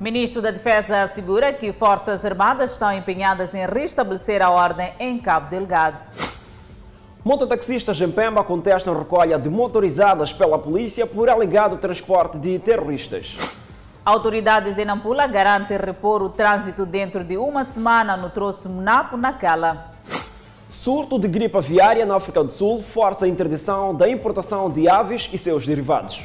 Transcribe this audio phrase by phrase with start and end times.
[0.00, 5.50] Ministro da Defesa assegura que Forças Armadas estão empenhadas em restabelecer a ordem em Cabo
[5.50, 6.06] Delgado.
[7.22, 13.36] Mototaxistas em Pemba contestam recolha de motorizadas pela polícia por alegado transporte de terroristas.
[14.02, 19.92] Autoridades em Nampula garantem repor o trânsito dentro de uma semana no troço Mnapo, naquela.
[20.70, 25.28] Surto de gripe aviária na África do Sul força a interdição da importação de aves
[25.30, 26.24] e seus derivados.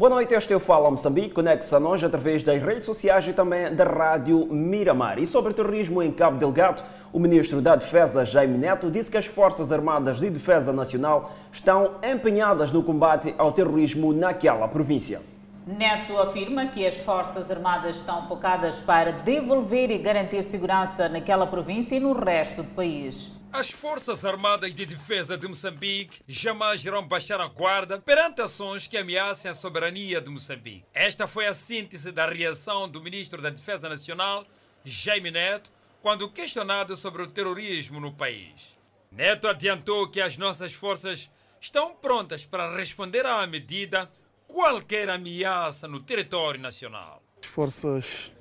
[0.00, 3.34] Boa noite, este é o Fala Moçambique, conecta-se a nós através das redes sociais e
[3.34, 5.18] também da Rádio Miramar.
[5.18, 6.82] E sobre terrorismo em Cabo Delgado,
[7.12, 11.96] o Ministro da Defesa, Jaime Neto, disse que as Forças Armadas de Defesa Nacional estão
[12.02, 15.20] empenhadas no combate ao terrorismo naquela província.
[15.66, 21.96] Neto afirma que as Forças Armadas estão focadas para devolver e garantir segurança naquela província
[21.96, 23.38] e no resto do país.
[23.52, 28.96] As Forças Armadas de Defesa de Moçambique jamais irão baixar a guarda perante ações que
[28.96, 30.84] ameacem a soberania de Moçambique.
[30.94, 34.46] Esta foi a síntese da reação do Ministro da Defesa Nacional,
[34.84, 35.70] Jaime Neto,
[36.00, 38.78] quando questionado sobre o terrorismo no país.
[39.10, 41.28] Neto adiantou que as nossas forças
[41.60, 44.08] estão prontas para responder à medida
[44.46, 47.20] qualquer ameaça no território nacional.
[47.42, 48.32] As Forças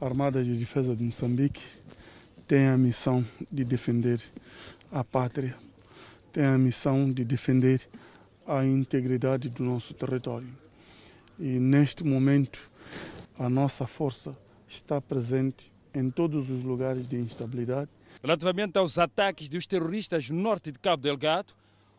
[0.00, 1.62] Armadas de Defesa de Moçambique
[2.48, 4.20] têm a missão de defender
[4.94, 5.56] a pátria,
[6.32, 7.88] tem a missão de defender
[8.46, 10.46] a integridade do nosso território.
[11.36, 12.70] E neste momento,
[13.36, 17.90] a nossa força está presente em todos os lugares de instabilidade.
[18.22, 21.52] Relativamente aos ataques dos terroristas no norte de Cabo Delgado,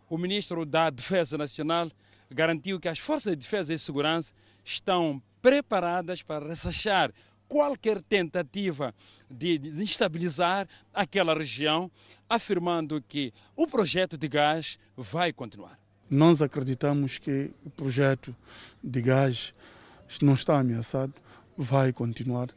[0.09, 1.91] o ministro da Defesa Nacional
[2.31, 7.11] garantiu que as forças de defesa e segurança estão preparadas para ressachar
[7.47, 8.93] qualquer tentativa
[9.29, 11.89] de desestabilizar aquela região,
[12.29, 15.79] afirmando que o projeto de gás vai continuar.
[16.09, 18.35] Nós acreditamos que o projeto
[18.83, 19.53] de gás
[20.21, 21.13] não está ameaçado,
[21.57, 22.49] vai continuar,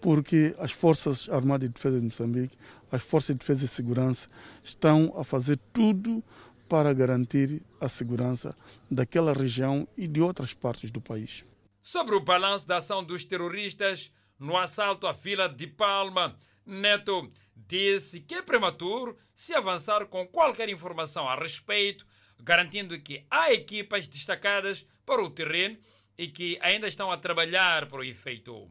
[0.00, 2.56] porque as Forças Armadas de Defesa de Moçambique,
[2.90, 4.28] as Forças de Defesa e Segurança
[4.62, 6.22] estão a fazer tudo
[6.68, 8.54] para garantir a segurança
[8.90, 11.44] daquela região e de outras partes do país.
[11.82, 16.34] Sobre o balanço da ação dos terroristas, no assalto à Vila de Palma,
[16.64, 22.06] Neto disse que é prematuro se avançar com qualquer informação a respeito,
[22.40, 25.78] garantindo que há equipas destacadas para o terreno
[26.16, 28.68] e que ainda estão a trabalhar para o efeito.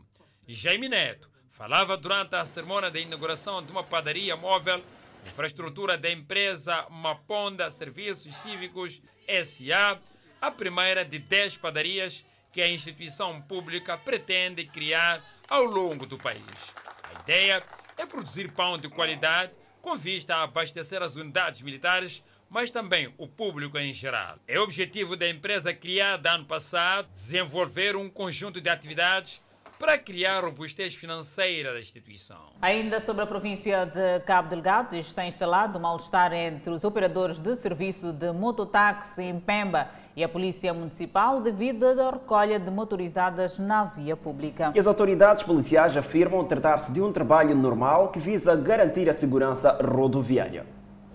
[0.48, 4.84] Jaime Neto falava durante a cerimônia de inauguração de uma padaria móvel,
[5.28, 9.02] infraestrutura da empresa Maponda Serviços Cívicos
[9.44, 10.00] SA,
[10.42, 16.74] a primeira de 10 padarias que a instituição pública pretende criar ao longo do país.
[17.04, 17.64] A ideia
[17.98, 19.52] é produzir pão de qualidade
[19.82, 24.38] com vista a abastecer as unidades militares, mas também o público em geral.
[24.48, 29.42] É objetivo da empresa criada ano passado desenvolver um conjunto de atividades
[29.80, 32.52] para criar robustez financeira da instituição.
[32.62, 37.56] Ainda sobre a província de Cabo Delgado, está instalado um mal-estar entre os operadores de
[37.56, 43.86] serviço de mototáxi em Pemba e a Polícia Municipal devido à recolha de motorizadas na
[43.86, 44.74] via pública.
[44.76, 49.72] E as autoridades policiais afirmam tratar-se de um trabalho normal que visa garantir a segurança
[49.82, 50.66] rodoviária.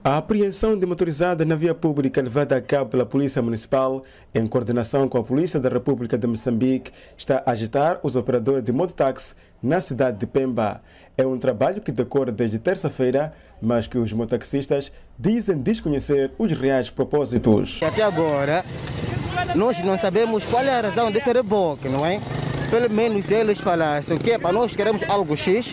[0.02, 4.04] A apreensão de motorizadas na via pública levada a cabo pela Polícia Municipal,
[4.34, 8.72] em coordenação com a Polícia da República de Moçambique, está a agitar os operadores de
[8.72, 10.80] mototáxi na cidade de Pemba.
[11.16, 13.32] É um trabalho que decorre desde terça-feira,
[13.62, 17.78] mas que os mototaxistas dizem desconhecer os reais propósitos.
[17.80, 18.64] Até agora,
[19.54, 22.20] nós não sabemos qual é a razão desse reboque, não é?
[22.68, 25.72] Pelo menos eles falassem que para nós queremos algo X,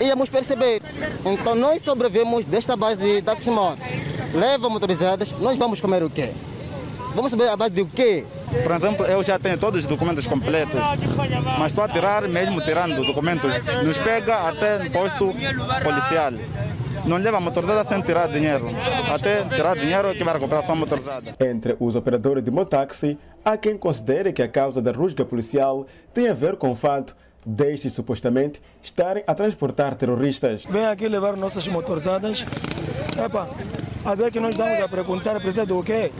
[0.00, 0.80] íamos perceber.
[1.22, 3.76] Então nós sobrevivemos desta base da Taximon.
[4.32, 6.32] Leva motorizadas, nós vamos comer o quê?
[7.14, 8.24] Vamos saber a base de o quê?
[8.62, 10.80] Por exemplo, eu já tenho todos os documentos completos,
[11.58, 13.52] mas estou a tirar, mesmo tirando documentos,
[13.84, 15.34] nos pega até no posto
[15.82, 16.32] policial.
[17.04, 18.66] Não leva a motorizada sem tirar dinheiro.
[19.12, 21.34] Até tirar dinheiro que vai recuperar sua motorizada.
[21.40, 26.28] Entre os operadores de motáxi, há quem considere que a causa da rusga policial tem
[26.28, 27.16] a ver com o fato
[27.46, 30.64] destes supostamente estarem a transportar terroristas.
[30.68, 32.44] Vem aqui levar nossas motorizadas.
[33.24, 33.48] Epa,
[34.12, 36.10] até que nós estamos a perguntar, precisa do quê?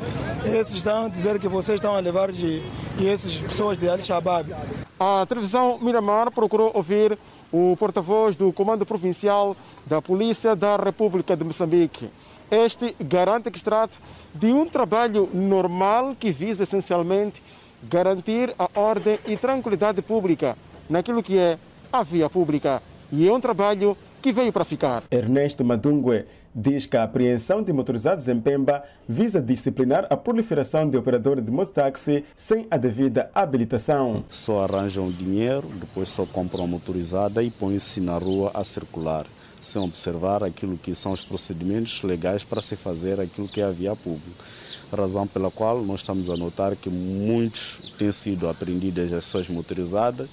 [0.45, 2.63] Esses estão a dizer que vocês estão a levar de,
[2.99, 4.55] e essas pessoas de Al-Shabaab.
[5.01, 7.19] A televisão Miramar procurou ouvir
[7.51, 9.57] o porta-voz do Comando Provincial
[9.87, 12.11] da Polícia da República de Moçambique.
[12.51, 13.97] Este garante que se trata
[14.35, 17.43] de um trabalho normal que visa essencialmente
[17.85, 20.59] garantir a ordem e tranquilidade pública
[20.91, 21.59] naquilo que é
[21.91, 22.83] a via pública.
[23.11, 25.05] E é um trabalho que veio para ficar.
[25.11, 26.27] Ernesto Madungue
[26.61, 31.53] diz que a apreensão de motorizados em Pemba visa disciplinar a proliferação de operadores de
[31.53, 34.25] mototáxi sem a devida habilitação.
[34.29, 39.25] Só arranjam dinheiro, depois só compram a motorizada e põem-se na rua a circular,
[39.61, 43.71] sem observar aquilo que são os procedimentos legais para se fazer aquilo que é a
[43.71, 44.45] via pública.
[44.91, 50.29] Razão pela qual nós estamos a notar que muitos têm sido apreendidas as suas motorizadas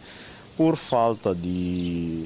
[0.58, 2.24] por falta de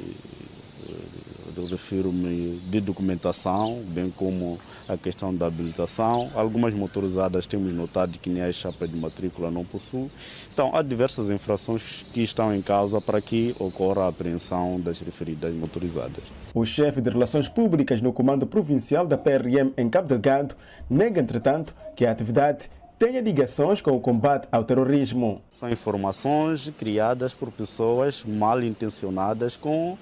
[1.60, 4.58] eu refiro-me de documentação, bem como
[4.88, 6.30] a questão da habilitação.
[6.34, 10.10] Algumas motorizadas temos notado que nem a chapa de matrícula não possuem.
[10.54, 15.54] Então, há diversas infrações que estão em causa para que ocorra a apreensão das referidas
[15.54, 16.24] motorizadas.
[16.54, 20.56] O chefe de Relações Públicas no Comando Provincial da PRM em Cabo Delgado
[20.90, 22.70] nega, entretanto, que a atividade
[23.00, 25.42] tenha ligações com o combate ao terrorismo.
[25.54, 29.98] São informações criadas por pessoas mal intencionadas com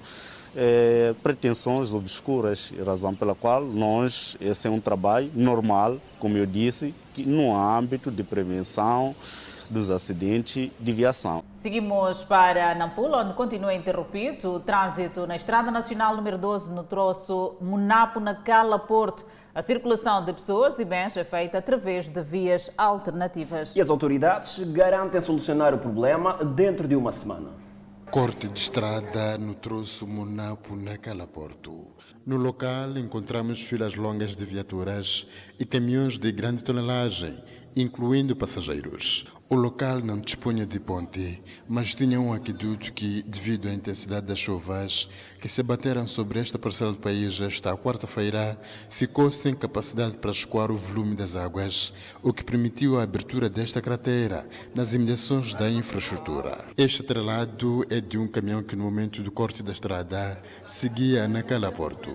[0.56, 6.94] é, pretensões obscuras, razão pela qual nós, esse é um trabalho normal, como eu disse,
[7.14, 9.14] que no âmbito de prevenção
[9.70, 11.44] dos acidentes de viação.
[11.52, 17.54] Seguimos para Nampula, onde continua interrompido o trânsito na Estrada Nacional número 12, no troço
[17.60, 19.24] Munapo, na Cala Porto.
[19.54, 23.74] A circulação de pessoas e bens é feita através de vias alternativas.
[23.74, 27.67] E as autoridades garantem solucionar o problema dentro de uma semana.
[28.10, 31.86] Corte de estrada no troço Monapo na Calaporto.
[32.24, 35.26] No local encontramos filas longas de viaturas
[35.58, 37.38] e caminhões de grande tonelagem,
[37.80, 39.26] incluindo passageiros.
[39.48, 44.38] O local não dispunha de ponte, mas tinha um aqueduto que, devido à intensidade das
[44.38, 45.08] chuvas
[45.40, 48.60] que se bateram sobre esta parcela do país esta quarta-feira,
[48.90, 51.92] ficou sem capacidade para escoar o volume das águas,
[52.22, 56.58] o que permitiu a abertura desta cratera nas imediações da infraestrutura.
[56.76, 61.70] Este atrelado é de um caminhão que, no momento do corte da estrada, seguia naquela
[61.70, 62.10] porto.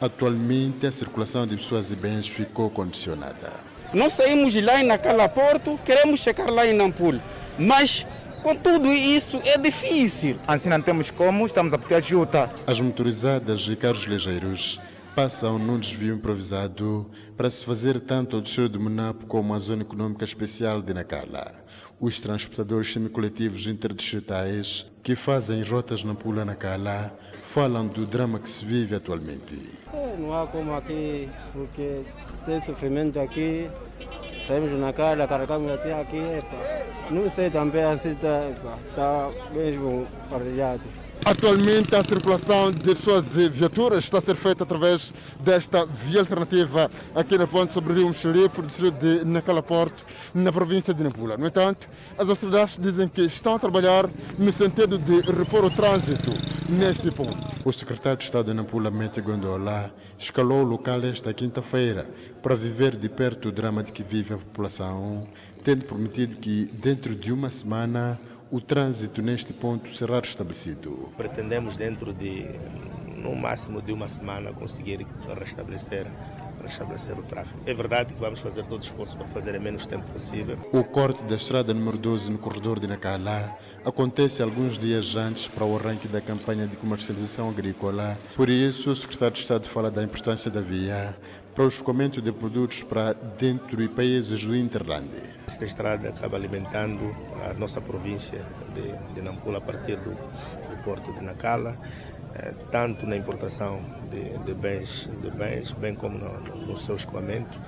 [0.00, 3.77] Atualmente, a circulação de pessoas e bens ficou condicionada.
[3.92, 7.20] Nós saímos lá naquela porta, queremos chegar lá em Nampula,
[7.58, 8.06] mas
[8.42, 10.36] com tudo isso é difícil.
[10.46, 12.50] Assim não temos como, estamos a pedir ajuda.
[12.66, 14.78] As motorizadas e carros ligeiros
[15.14, 19.82] passam num desvio improvisado para se fazer tanto ao distrito de Monapo como à Zona
[19.82, 21.52] Econômica Especial de Nacala.
[21.98, 27.12] Os transportadores semicoletivos interdistritais que fazem rotas na Pula Nacala
[27.42, 29.78] falam do drama que se vive atualmente.
[29.92, 32.02] É, não há como aqui, porque
[32.64, 33.68] sofrimento aqui,
[34.46, 37.10] saímos na Nacala, carregamos até aqui, epa.
[37.10, 38.50] não sei também está,
[38.90, 40.80] está mesmo partilhado.
[41.24, 46.90] Atualmente a circulação de pessoas e viaturas está a ser feita através desta via alternativa
[47.14, 51.36] aqui na ponte sobre o rio Mexerico, no distrito de Nacalaporto, na província de Nampula.
[51.36, 54.08] No entanto, as autoridades dizem que estão a trabalhar
[54.38, 56.30] no sentido de repor o trânsito
[56.68, 57.36] neste ponto.
[57.64, 62.06] O secretário de Estado de Nampula, Mete Gondola, escalou o local esta quinta-feira
[62.42, 65.26] para viver de perto o drama de que vive a população,
[65.64, 68.20] tendo prometido que dentro de uma semana
[68.50, 71.12] o trânsito neste ponto será restabelecido.
[71.16, 72.44] Pretendemos dentro de,
[73.16, 75.06] no máximo de uma semana, conseguir
[75.38, 76.06] restabelecer
[76.68, 77.58] restabelecer o tráfego.
[77.66, 80.58] É verdade que vamos fazer todo o esforço para fazer em menos tempo possível.
[80.72, 85.64] O corte da estrada número 12 no corredor de Nacala acontece alguns dias antes para
[85.64, 88.18] o arranque da campanha de comercialização agrícola.
[88.36, 91.16] Por isso, o secretário de Estado fala da importância da via
[91.54, 95.24] para o escoamento de produtos para dentro e países do Interlândia.
[95.44, 97.10] Esta estrada acaba alimentando
[97.50, 101.76] a nossa província de, de Nampula a partir do, do porto de Nacala,
[102.38, 107.58] eh, tanto na importação de, de, bens, de bens, bem como no, no seu escoamento.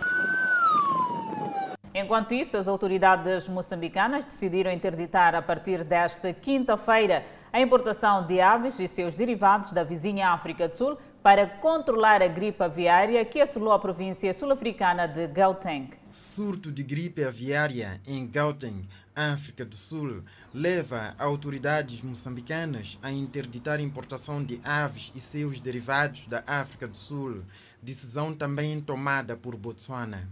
[1.93, 8.79] Enquanto isso, as autoridades moçambicanas decidiram interditar a partir desta quinta-feira a importação de aves
[8.79, 13.73] e seus derivados da vizinha África do Sul para controlar a gripe aviária que assolou
[13.73, 15.91] a província sul-africana de Gauteng.
[16.09, 18.89] Surto de gripe aviária em Gauteng,
[19.21, 26.43] África do Sul, leva autoridades moçambicanas a interditar importação de aves e seus derivados da
[26.47, 27.43] África do Sul,
[27.83, 30.29] decisão também tomada por Botswana.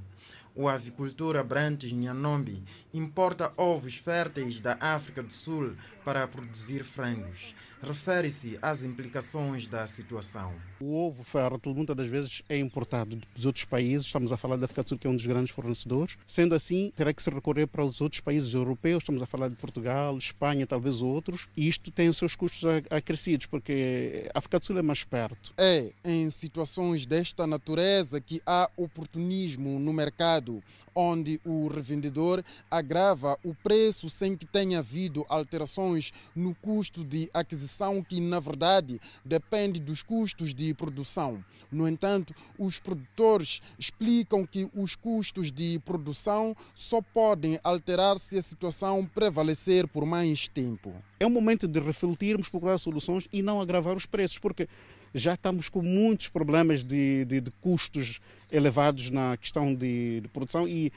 [0.54, 7.54] O avicultor Abrantes Nhanombi importa ovos férteis da África do Sul para produzir frangos.
[7.82, 10.54] Refere-se às implicações da situação.
[10.80, 14.64] O ovo fértil muitas das vezes é importado dos outros países, estamos a falar da
[14.64, 16.16] África do Sul, que é um dos grandes fornecedores.
[16.26, 19.56] Sendo assim, terá que se recorrer para os outros países europeus, estamos a falar de
[19.56, 24.66] Portugal, Espanha, talvez outros, e isto tem os seus custos acrescidos, porque a África do
[24.66, 25.52] Sul é mais perto.
[25.56, 30.62] É em situações desta natureza que há oportunismo no mercado,
[30.94, 32.42] onde o revendedor
[32.78, 39.00] agrava o preço sem que tenha havido alterações no custo de aquisição, que na verdade
[39.24, 41.44] depende dos custos de produção.
[41.70, 48.42] No entanto, os produtores explicam que os custos de produção só podem alterar se a
[48.42, 50.94] situação prevalecer por mais tempo.
[51.20, 54.68] É um momento de refletirmos, procurar soluções e não agravar os preços, porque
[55.14, 58.20] já estamos com muitos problemas de, de, de custos
[58.50, 60.92] elevados na questão de, de produção e,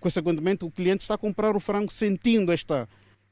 [0.00, 2.88] consequentemente, o cliente está a comprar o frango sentindo esta,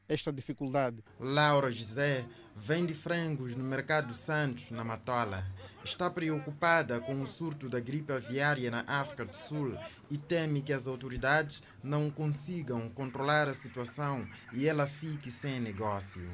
[0.08, 1.02] esta dificuldade.
[1.18, 2.26] Laura José
[2.56, 5.44] vende frangos no Mercado Santos, na Matola.
[5.82, 9.76] Está preocupada com o surto da gripe aviária na África do Sul
[10.10, 16.28] e teme que as autoridades não consigam controlar a situação e ela fique sem negócio.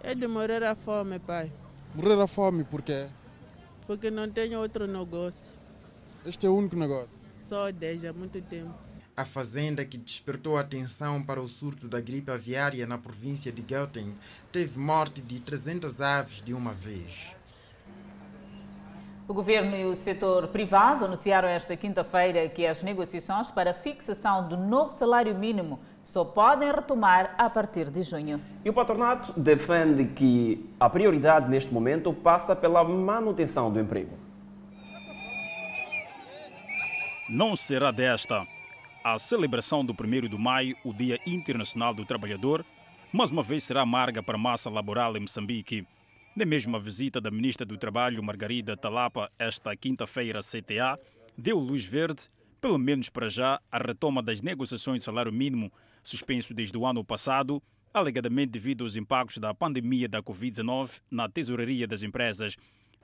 [0.00, 1.52] É de morrer à fome, pai.
[1.94, 3.06] Morrer à fome por quê?
[3.86, 5.52] Porque não tenho outro negócio.
[6.26, 7.20] Este é o único negócio?
[7.48, 8.74] Só desde há muito tempo.
[9.14, 14.16] A fazenda que despertou atenção para o surto da gripe aviária na província de Gauteng
[14.50, 17.36] teve morte de 300 aves de uma vez.
[19.28, 24.48] O governo e o setor privado anunciaram esta quinta-feira que as negociações para a fixação
[24.48, 28.40] do novo salário mínimo só podem retomar a partir de junho.
[28.64, 34.16] E o patronato defende que a prioridade neste momento passa pela manutenção do emprego.
[37.28, 38.42] Não será desta
[39.04, 42.64] a celebração do 1 de maio, o Dia Internacional do Trabalhador,
[43.12, 45.84] mais uma vez será amarga para a massa laboral em Moçambique.
[46.36, 50.98] Na mesma visita da Ministra do Trabalho, Margarida Talapa, esta quinta-feira à CTA,
[51.36, 52.22] deu luz verde,
[52.60, 57.04] pelo menos para já, à retoma das negociações de salário mínimo, suspenso desde o ano
[57.04, 57.60] passado,
[57.92, 62.56] alegadamente devido aos impactos da pandemia da Covid-19 na tesouraria das empresas.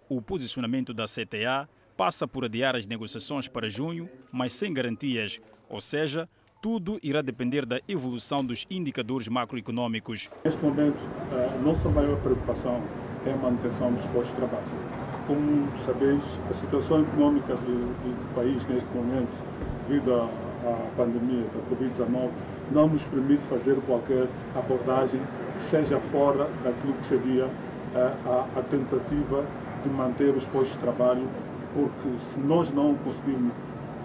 [0.08, 5.80] O posicionamento da CTA passa por adiar as negociações para junho, mas sem garantias, ou
[5.80, 6.28] seja,
[6.60, 10.28] tudo irá depender da evolução dos indicadores macroeconômicos.
[10.44, 10.98] Neste momento,
[11.30, 12.82] a nossa maior preocupação
[13.26, 14.66] é a manutenção dos postos de trabalho.
[15.26, 19.30] Como sabeis, a situação econômica do, do país neste momento,
[19.88, 20.28] devido à,
[20.96, 22.30] pandemia da Covid-19,
[22.72, 25.20] não nos permite fazer qualquer abordagem
[25.56, 27.48] que seja fora daquilo que seria
[27.94, 29.44] a, a, a tentativa
[29.82, 31.26] de manter os postos de trabalho,
[31.72, 33.52] porque se nós não conseguirmos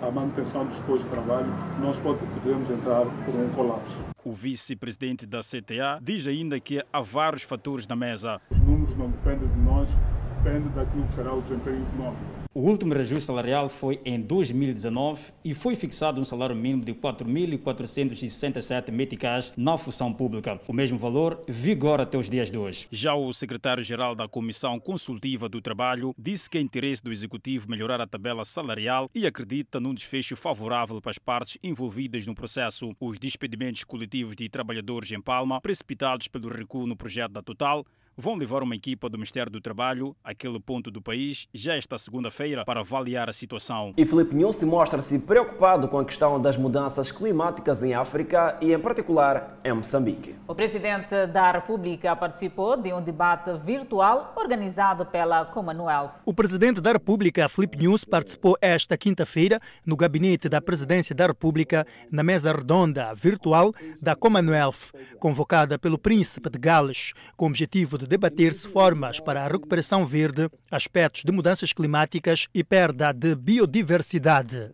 [0.03, 1.47] a manutenção dos postos de trabalho,
[1.79, 3.97] nós podemos entrar por um colapso.
[4.23, 8.41] O vice-presidente da CTA diz ainda que há vários fatores na mesa.
[8.49, 9.89] Os números não dependem de nós,
[10.43, 12.32] dependem daquilo que será o desempenho econômico.
[12.55, 18.91] O último reajuste salarial foi em 2019 e foi fixado um salário mínimo de 4.467
[18.91, 20.61] meticais na função pública.
[20.67, 22.85] O mesmo valor vigora até os dias de hoje.
[22.91, 27.99] Já o secretário-geral da Comissão Consultiva do Trabalho disse que é interesse do Executivo melhorar
[27.99, 32.95] a tabela salarial e acredita num desfecho favorável para as partes envolvidas no processo.
[32.99, 37.83] Os despedimentos coletivos de trabalhadores em Palma, precipitados pelo recuo no projeto da Total,
[38.17, 42.63] vão levar uma equipa do Ministério do Trabalho àquele ponto do país já esta segunda-feira
[42.65, 43.93] para avaliar a situação.
[43.97, 48.79] E Felipe Nussi mostra-se preocupado com a questão das mudanças climáticas em África e, em
[48.79, 50.35] particular, em Moçambique.
[50.47, 56.11] O presidente da República participou de um debate virtual organizado pela Commonwealth.
[56.25, 61.85] O presidente da República, Felipe News, participou esta quinta-feira no gabinete da Presidência da República
[62.11, 68.02] na mesa redonda virtual da Commonwealth, convocada pelo Príncipe de Gales, com o objetivo de
[68.07, 74.71] debater-se formas para a recuperação verde, aspectos de mudanças climáticas e perda de biodiversidade.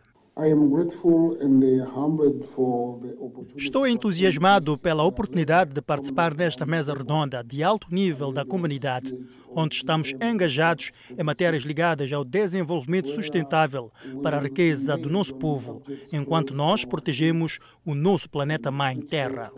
[3.57, 9.13] Estou entusiasmado pela oportunidade de participar nesta mesa redonda de alto nível da comunidade,
[9.53, 13.91] onde estamos engajados em matérias ligadas ao desenvolvimento sustentável
[14.23, 15.81] para a riqueza do nosso povo,
[16.13, 19.51] enquanto nós protegemos o nosso planeta Mãe Terra.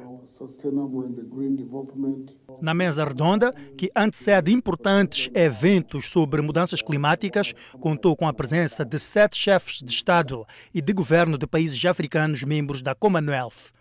[2.61, 8.97] Na mesa redonda, que antecede importantes eventos sobre mudanças climáticas, contou com a presença de
[8.99, 13.71] sete chefes de Estado e de governo de países africanos membros da Commonwealth.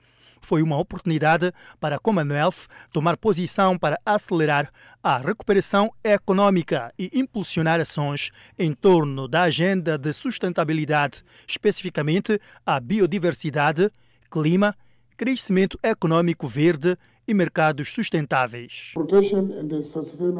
[0.40, 4.70] Foi uma oportunidade para a Commonwealth tomar posição para acelerar
[5.02, 13.90] a recuperação econômica e impulsionar ações em torno da agenda de sustentabilidade, especificamente a biodiversidade,
[14.30, 14.75] clima,
[15.16, 16.97] crescimento econômico verde
[17.30, 18.92] e mercados sustentáveis.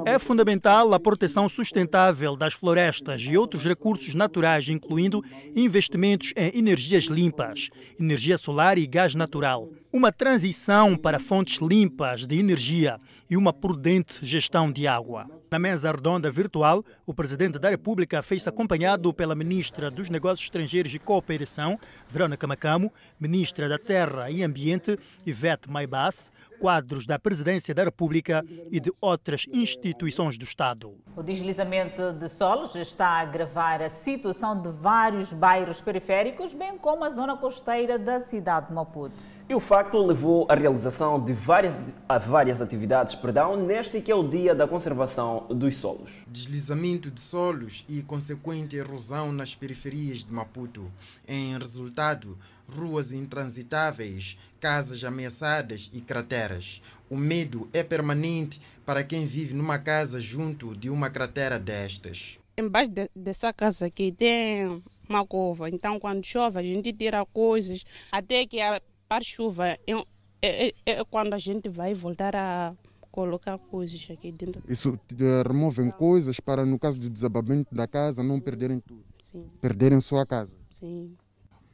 [0.04, 5.23] É fundamental a proteção sustentável das florestas e outros recursos naturais, incluindo
[5.54, 12.38] investimentos em energias limpas, energia solar e gás natural uma transição para fontes limpas de
[12.38, 15.26] energia e uma prudente gestão de água.
[15.50, 20.94] Na mesa redonda virtual, o presidente da República fez-se acompanhado pela ministra dos Negócios Estrangeiros
[20.94, 21.76] e Cooperação,
[22.09, 26.30] Verônica Macamo, ministra da Terra e Ambiente, Ivete Maibas,
[26.61, 30.94] quadros da Presidência da República e de outras instituições do Estado.
[31.16, 37.04] O deslizamento de solos está a agravar a situação de vários bairros periféricos, bem como
[37.04, 39.26] a zona costeira da cidade de Maputo.
[39.49, 41.75] E o facto levou à realização de várias,
[42.06, 46.10] a várias atividades perdão, neste que é o Dia da Conservação dos Solos.
[46.26, 50.92] Deslizamento de solos e consequente erosão nas periferias de Maputo.
[51.26, 52.37] Em resultado,
[52.68, 56.82] ruas intransitáveis, casas ameaçadas e crateras.
[57.08, 62.38] O medo é permanente para quem vive numa casa junto de uma cratera destas.
[62.58, 67.87] Embaixo de, dessa casa aqui tem uma cova, então quando chove a gente tira coisas,
[68.12, 68.78] até que a
[69.11, 69.81] para chuva é,
[70.40, 72.73] é, é, quando a gente vai voltar a
[73.11, 74.62] colocar coisas aqui dentro.
[74.69, 74.97] Isso
[75.45, 79.05] removem coisas para, no caso do desabamento da casa, não perderem tudo.
[79.19, 79.50] Sim.
[79.61, 80.57] Perderem só a casa.
[80.71, 81.17] Sim.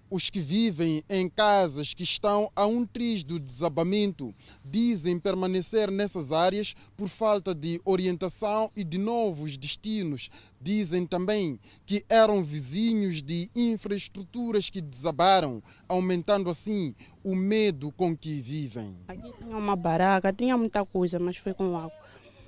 [0.08, 4.32] Os que vivem em casas que estão a um triz do desabamento
[4.64, 10.30] dizem permanecer nessas áreas por falta de orientação e de novos destinos.
[10.60, 16.94] Dizem também que eram vizinhos de infraestruturas que desabaram, aumentando assim
[17.24, 18.96] o medo com que vivem.
[19.08, 21.92] Aqui tinha uma baraca, tinha muita coisa, mas foi com água.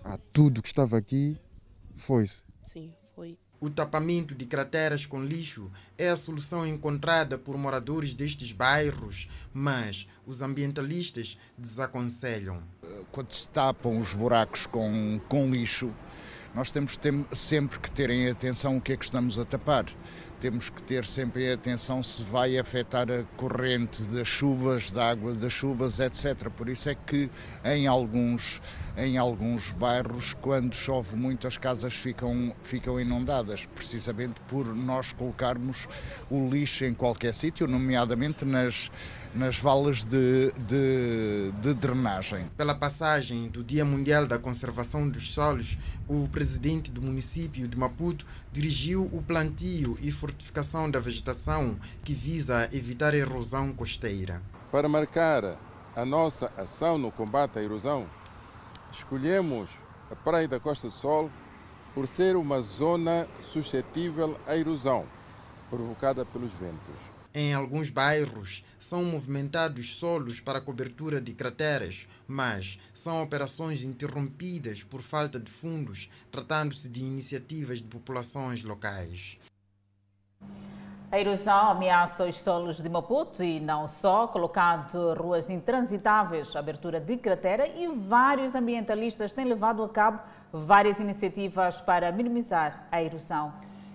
[0.04, 1.36] Ah, tudo que estava aqui
[1.96, 2.42] foi-se.
[2.62, 3.36] Sim, foi.
[3.60, 10.06] O tapamento de crateras com lixo é a solução encontrada por moradores destes bairros, mas
[10.24, 12.62] os ambientalistas desaconselham.
[13.10, 15.92] Quando se tapam os buracos com, com lixo,
[16.54, 16.98] nós temos
[17.32, 19.86] sempre que terem atenção o que é que estamos a tapar.
[20.40, 25.52] Temos que ter sempre atenção se vai afetar a corrente das chuvas, da água das
[25.52, 26.48] chuvas, etc.
[26.50, 27.28] Por isso é que
[27.64, 28.60] em alguns
[28.98, 35.86] em alguns bairros, quando chove muito, as casas ficam, ficam inundadas, precisamente por nós colocarmos
[36.28, 38.90] o lixo em qualquer sítio, nomeadamente nas,
[39.38, 42.50] nas valas de, de, de, drenagem.
[42.56, 45.78] Pela passagem do Dia Mundial da Conservação dos Solos,
[46.08, 52.68] o presidente do município de Maputo dirigiu o plantio e fortificação da vegetação que visa
[52.72, 54.42] evitar a erosão costeira.
[54.72, 55.56] Para marcar
[55.94, 58.08] a nossa ação no combate à erosão,
[58.90, 59.70] escolhemos
[60.10, 61.30] a Praia da Costa do Sol
[61.94, 65.06] por ser uma zona suscetível à erosão
[65.70, 67.07] provocada pelos ventos.
[67.40, 75.00] Em alguns bairros são movimentados solos para cobertura de crateras, mas são operações interrompidas por
[75.00, 79.38] falta de fundos, tratando-se de iniciativas de populações locais.
[81.12, 87.16] A erosão ameaça os solos de Maputo e não só, colocando ruas intransitáveis, abertura de
[87.18, 90.20] cratera e vários ambientalistas têm levado a cabo
[90.52, 93.52] várias iniciativas para minimizar a erosão.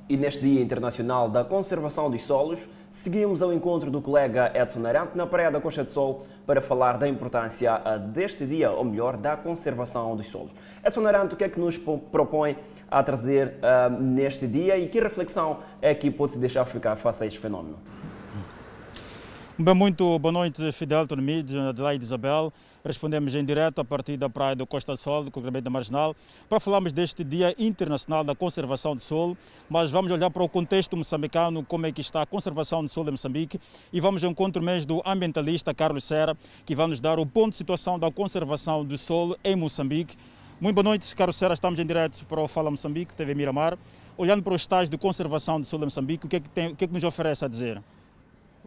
[0.09, 5.17] E neste Dia Internacional da Conservação dos Solos, seguimos ao encontro do colega Edson Arante
[5.17, 7.77] na Praia da Costa de Sol para falar da importância
[8.11, 10.51] deste dia, ou melhor, da conservação dos solos.
[10.85, 12.57] Edson Arante, o que é que nos propõe
[12.91, 17.23] a trazer uh, neste dia e que reflexão é que pode se deixar ficar face
[17.23, 17.77] a este fenómeno?
[19.55, 22.51] Bem, muito boa noite, Fidel, Tormid, Adelaide Isabel.
[22.83, 26.15] Respondemos em direto a partir da Praia do Costa Sol, do Congresso Marginal,
[26.49, 29.37] para falarmos deste Dia Internacional da Conservação do Solo,
[29.69, 33.09] mas vamos olhar para o contexto moçambicano, como é que está a conservação do solo
[33.09, 33.59] em Moçambique,
[33.93, 36.35] e vamos ao encontro mesmo do ambientalista Carlos Serra,
[36.65, 40.17] que vai nos dar o ponto de situação da conservação do solo em Moçambique.
[40.59, 43.77] Muito boa noite, Carlos Serra, estamos em direto para o Fala Moçambique, TV Miramar.
[44.17, 46.71] Olhando para os estágios de conservação do solo em Moçambique, o que é que, tem,
[46.71, 47.79] o que, é que nos oferece a dizer?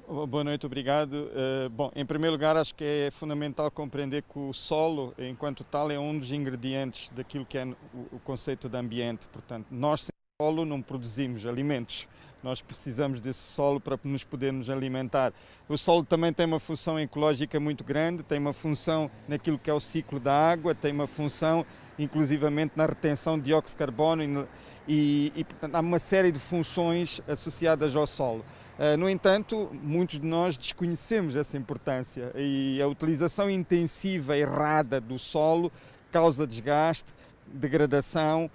[0.09, 1.15] Boa noite, obrigado.
[1.15, 5.91] Uh, bom, em primeiro lugar, acho que é fundamental compreender que o solo, enquanto tal,
[5.91, 7.67] é um dos ingredientes daquilo que é
[8.13, 9.27] o conceito de ambiente.
[9.27, 12.07] Portanto, nós sem solo não produzimos alimentos.
[12.41, 15.33] Nós precisamos desse solo para nos podermos alimentar.
[15.69, 19.75] O solo também tem uma função ecológica muito grande, tem uma função naquilo que é
[19.75, 21.67] o ciclo da água, tem uma função
[21.99, 24.47] inclusivamente na retenção de dióxido de carbono e,
[24.87, 28.45] e, e portanto, há uma série de funções associadas ao solo.
[28.79, 35.19] Uh, no entanto, muitos de nós desconhecemos essa importância e a utilização intensiva errada do
[35.19, 35.73] solo
[36.13, 37.15] causa desgaste,
[37.47, 38.51] degradação,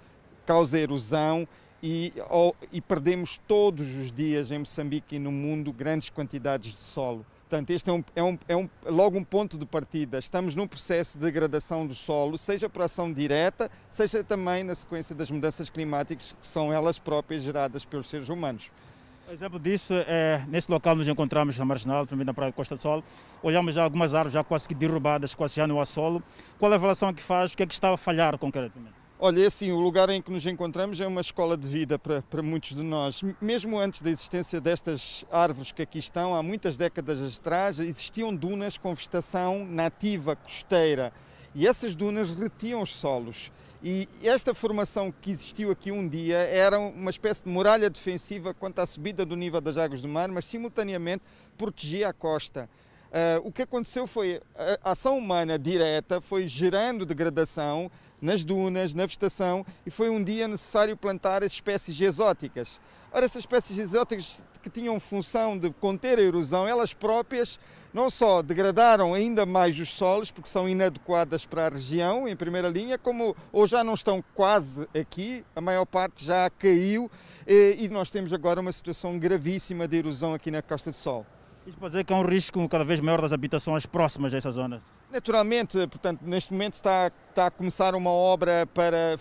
[0.46, 1.46] causa erosão
[1.82, 6.78] e, oh, e perdemos todos os dias em Moçambique e no mundo grandes quantidades de
[6.78, 7.26] solo.
[7.48, 10.18] Portanto, este é, um, é, um, é um, logo um ponto de partida.
[10.18, 15.14] Estamos num processo de degradação do solo, seja por ação direta, seja também na sequência
[15.14, 18.70] das mudanças climáticas que são elas próprias geradas pelos seres humanos.
[19.30, 22.80] Exemplo disso é nesse local nos encontramos na Marginal, também na Praia de Costa do
[22.80, 23.02] Sol.
[23.42, 26.22] Olhamos já algumas árvores já quase que derrubadas, quase já no assolo.
[26.58, 27.52] Qual é a avaliação que faz?
[27.52, 28.94] O que é que está a falhar concretamente?
[29.18, 32.22] Olha, é assim, o lugar em que nos encontramos é uma escola de vida para,
[32.22, 33.22] para muitos de nós.
[33.40, 38.76] Mesmo antes da existência destas árvores que aqui estão, há muitas décadas atrás, existiam dunas
[38.76, 41.12] com vegetação nativa costeira
[41.54, 43.52] e essas dunas retiam os solos.
[43.84, 48.78] E esta formação que existiu aqui um dia era uma espécie de muralha defensiva quanto
[48.78, 51.24] à subida do nível das águas do mar, mas simultaneamente
[51.58, 52.70] protegia a costa.
[53.08, 54.40] Uh, o que aconteceu foi
[54.84, 57.90] a ação humana direta foi gerando degradação
[58.22, 62.80] nas dunas, na vegetação, e foi um dia necessário plantar as espécies exóticas.
[63.12, 67.58] Ora, essas espécies exóticas que tinham função de conter a erosão, elas próprias
[67.92, 72.68] não só degradaram ainda mais os solos, porque são inadequadas para a região, em primeira
[72.68, 77.10] linha, como ou já não estão quase aqui, a maior parte já caiu,
[77.46, 81.26] e nós temos agora uma situação gravíssima de erosão aqui na Costa do Sol.
[81.66, 84.50] Isto pode dizer que há um risco cada vez maior das habitações próximas a essa
[84.50, 84.82] zona?
[85.12, 89.18] Naturalmente, portanto, neste momento está, está a começar uma obra para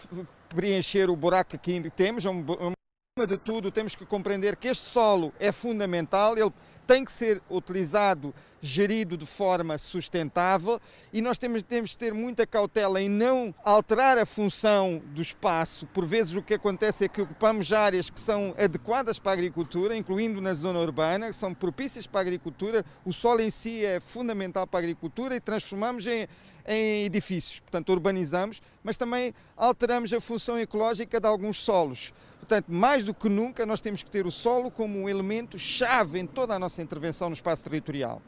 [0.47, 2.23] preencher o buraco que temos.
[2.23, 6.53] Um, um, de tudo, temos que compreender que este solo é fundamental, ele
[6.85, 10.79] tem que ser utilizado, gerido de forma sustentável
[11.11, 15.87] e nós temos, temos de ter muita cautela em não alterar a função do espaço.
[15.87, 19.95] Por vezes o que acontece é que ocupamos áreas que são adequadas para a agricultura,
[19.95, 22.85] incluindo na zona urbana, que são propícias para a agricultura.
[23.03, 26.27] O solo em si é fundamental para a agricultura e transformamos em,
[26.67, 32.13] em edifícios, portanto urbanizamos, mas também alteramos a função ecológica de alguns solos.
[32.41, 36.19] Portanto, mais do que nunca, nós temos que ter o solo como um elemento chave
[36.19, 38.19] em toda a nossa intervenção no espaço territorial.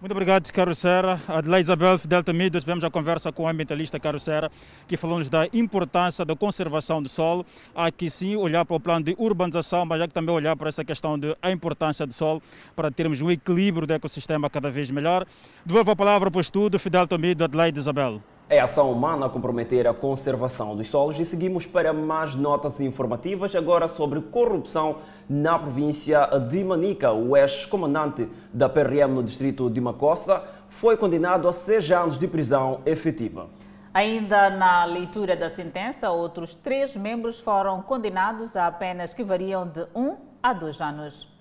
[0.00, 1.18] Muito obrigado, Carlos Serra.
[1.28, 4.50] Adelaide Isabel, Delta Mídia, tivemos a conversa com o ambientalista Carlos Serra,
[4.86, 7.46] que falou-nos da importância da conservação do solo.
[7.74, 10.68] Há que sim olhar para o plano de urbanização, mas há que também olhar para
[10.68, 12.42] essa questão da importância do solo
[12.74, 15.24] para termos um equilíbrio do ecossistema cada vez melhor.
[15.64, 18.20] Devolvo a palavra para o estudo, Fidel Tomido, Adelaide Isabel.
[18.48, 23.88] É ação humana comprometer a conservação dos solos e seguimos para mais notas informativas agora
[23.88, 27.10] sobre corrupção na província de Manica.
[27.10, 32.82] O ex-comandante da PRM no distrito de Macossa foi condenado a seis anos de prisão
[32.86, 33.48] efetiva.
[33.92, 39.84] Ainda na leitura da sentença, outros três membros foram condenados a penas que variam de
[39.92, 41.35] um a dois anos.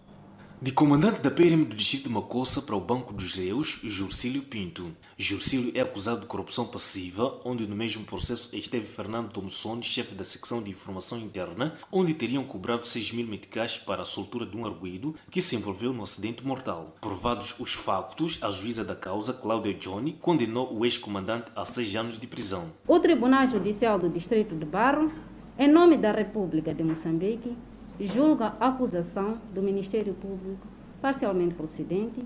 [0.65, 4.91] De comandante da PRM do Distrito de Macossa para o Banco dos Reus, Jurcílio Pinto.
[5.15, 10.23] Jurcílio é acusado de corrupção passiva, onde no mesmo processo esteve Fernando Thomson, chefe da
[10.23, 14.65] secção de informação interna, onde teriam cobrado 6 mil meticais para a soltura de um
[14.65, 16.95] arguído que se envolveu no acidente mortal.
[16.99, 22.17] Provados os factos, a juíza da causa, Cláudia Johnny, condenou o ex-comandante a seis anos
[22.17, 22.73] de prisão.
[22.87, 25.11] O Tribunal Judicial do Distrito de Barro,
[25.59, 27.55] em nome da República de Moçambique,
[27.99, 30.67] julga a acusação do Ministério Público
[31.01, 32.25] parcialmente procedente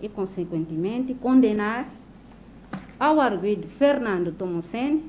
[0.00, 1.88] e, consequentemente, condenar
[2.98, 5.04] ao arguido Fernando Tomocene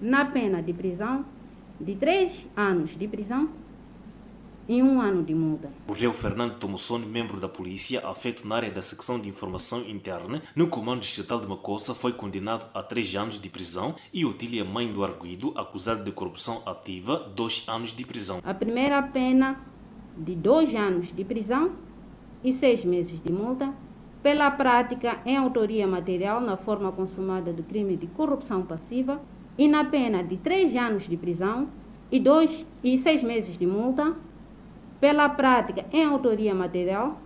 [0.00, 1.24] na pena de prisão
[1.80, 3.48] de três anos de prisão
[4.68, 5.70] em um ano de multa.
[5.88, 10.42] O réu Fernando Tomossone, membro da polícia, afeto na área da secção de informação interna,
[10.54, 14.92] no comando distrital de Macossa, foi condenado a três anos de prisão e Otília, mãe
[14.92, 18.40] do arguido, acusado de corrupção ativa, dois anos de prisão.
[18.44, 19.58] A primeira pena
[20.16, 21.72] de dois anos de prisão
[22.44, 23.72] e seis meses de multa
[24.22, 29.20] pela prática em autoria material na forma consumada do crime de corrupção passiva
[29.56, 31.68] e na pena de três anos de prisão
[32.10, 34.16] e dois e seis meses de multa
[35.00, 37.20] pela prática em autoria material,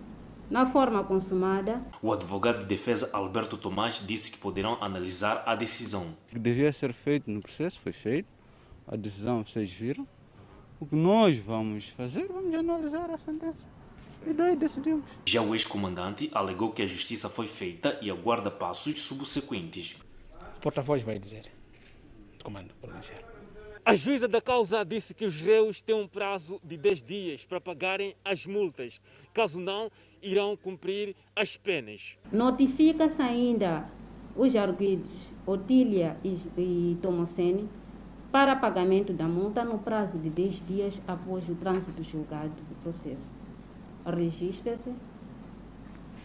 [0.49, 1.81] na forma consumada.
[2.01, 6.15] O advogado de defesa Alberto Tomás disse que poderão analisar a decisão.
[6.27, 8.27] O que devia ser feito no processo foi feito,
[8.87, 10.07] a decisão vocês viram.
[10.79, 13.65] O que nós vamos fazer, vamos analisar a sentença.
[14.25, 15.05] E daí decidimos.
[15.25, 19.97] Já o ex-comandante alegou que a justiça foi feita e aguarda passos subsequentes.
[20.57, 21.51] O porta-voz vai dizer,
[22.37, 23.32] do comando provincial.
[23.85, 27.59] A juíza da causa disse que os réus têm um prazo de 10 dias para
[27.59, 29.01] pagarem as multas.
[29.33, 29.91] Caso não,
[30.21, 32.17] irão cumprir as penas.
[32.31, 33.85] Notifica-se ainda
[34.37, 35.11] os arguidos
[35.45, 37.67] Otília e, e Tomocene
[38.31, 43.29] para pagamento da multa no prazo de 10 dias após o trânsito julgado do processo.
[44.05, 44.93] Registra-se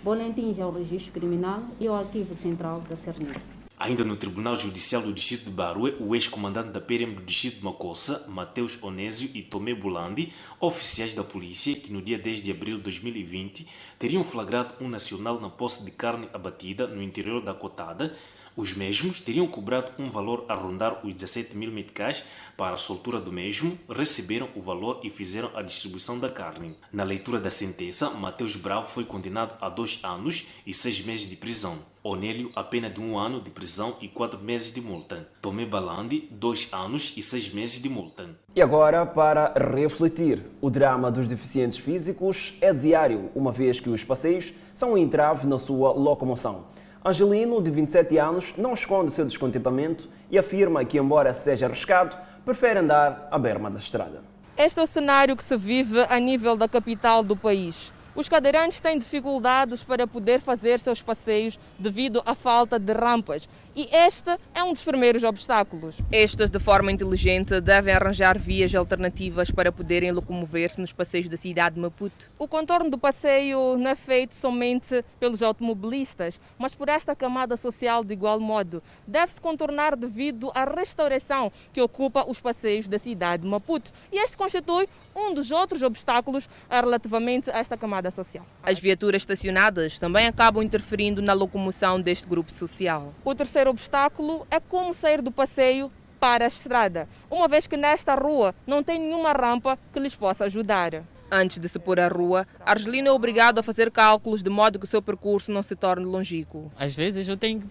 [0.05, 3.58] boletins ao registro criminal e ao arquivo central da Cernir.
[3.81, 7.65] Ainda no Tribunal Judicial do Distrito de Barue, o ex-comandante da PRM do Distrito de
[7.65, 12.79] Macossa, Mateus Onésio e Tomé Bulandi, oficiais da polícia que no dia 10 de abril
[12.79, 18.17] de 2020 teriam flagrado um nacional na posse de carne abatida no interior da Cotada,
[18.59, 22.25] os mesmos teriam cobrado um valor a rondar os 17 mil meticais
[22.57, 26.77] para a soltura do mesmo, receberam o valor e fizeram a distribuição da carne.
[26.93, 31.37] Na leitura da sentença, Mateus Bravo foi condenado a dois anos e seis meses de
[31.37, 31.79] prisão.
[32.03, 35.29] Onélio, a pena de um ano de prisão e quatro meses de multa.
[35.43, 38.31] Tomé Balandi, dois anos e seis meses de multa.
[38.57, 44.03] E agora, para refletir, o drama dos deficientes físicos é diário, uma vez que os
[44.03, 46.67] passeios são um entrave na sua locomoção.
[47.05, 52.81] Angelino, de 27 anos, não esconde seu descontentamento e afirma que, embora seja arriscado, prefere
[52.81, 54.23] andar à berma da estrada.
[54.57, 57.93] Este é o cenário que se vive a nível da capital do país.
[58.17, 63.49] Os cadeirantes têm dificuldades para poder fazer seus passeios devido à falta de rampas.
[63.79, 65.95] E este é um dos primeiros obstáculos.
[66.11, 71.77] Estes, de forma inteligente, devem arranjar vias alternativas para poderem locomover-se nos passeios da cidade
[71.77, 72.29] de Maputo.
[72.37, 78.03] O contorno do passeio não é feito somente pelos automobilistas, mas por esta camada social
[78.03, 78.83] de igual modo.
[79.07, 83.93] Deve-se contornar devido à restauração que ocupa os passeios da cidade de Maputo.
[84.11, 88.45] E este constitui um dos outros obstáculos relativamente a esta camada social.
[88.61, 93.15] As viaturas estacionadas também acabam interferindo na locomoção deste grupo social.
[93.25, 98.15] O terceiro obstáculo é como sair do passeio para a estrada, uma vez que nesta
[98.15, 101.05] rua não tem nenhuma rampa que lhes possa ajudar.
[101.31, 104.85] Antes de se pôr à rua, Argelino é obrigado a fazer cálculos de modo que
[104.85, 106.73] o seu percurso não se torne longínquo.
[106.77, 107.67] Às vezes eu tenho que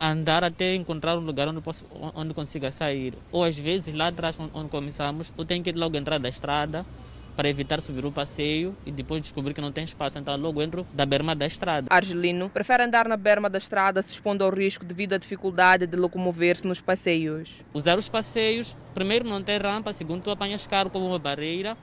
[0.00, 3.14] andar até encontrar um lugar onde, posso, onde consiga sair.
[3.30, 6.84] Ou às vezes lá atrás, onde começamos, eu tenho que logo entrar da estrada
[7.36, 10.86] para evitar subir o passeio e depois descobrir que não tem espaço, então logo entro
[10.92, 11.86] da berma da estrada.
[11.90, 15.96] Argelino prefere andar na berma da estrada se expondo ao risco devido à dificuldade de
[15.96, 17.62] locomover-se nos passeios.
[17.72, 21.76] Usar os passeios, primeiro não tem rampa, segundo tu apanhas carro como uma barreira,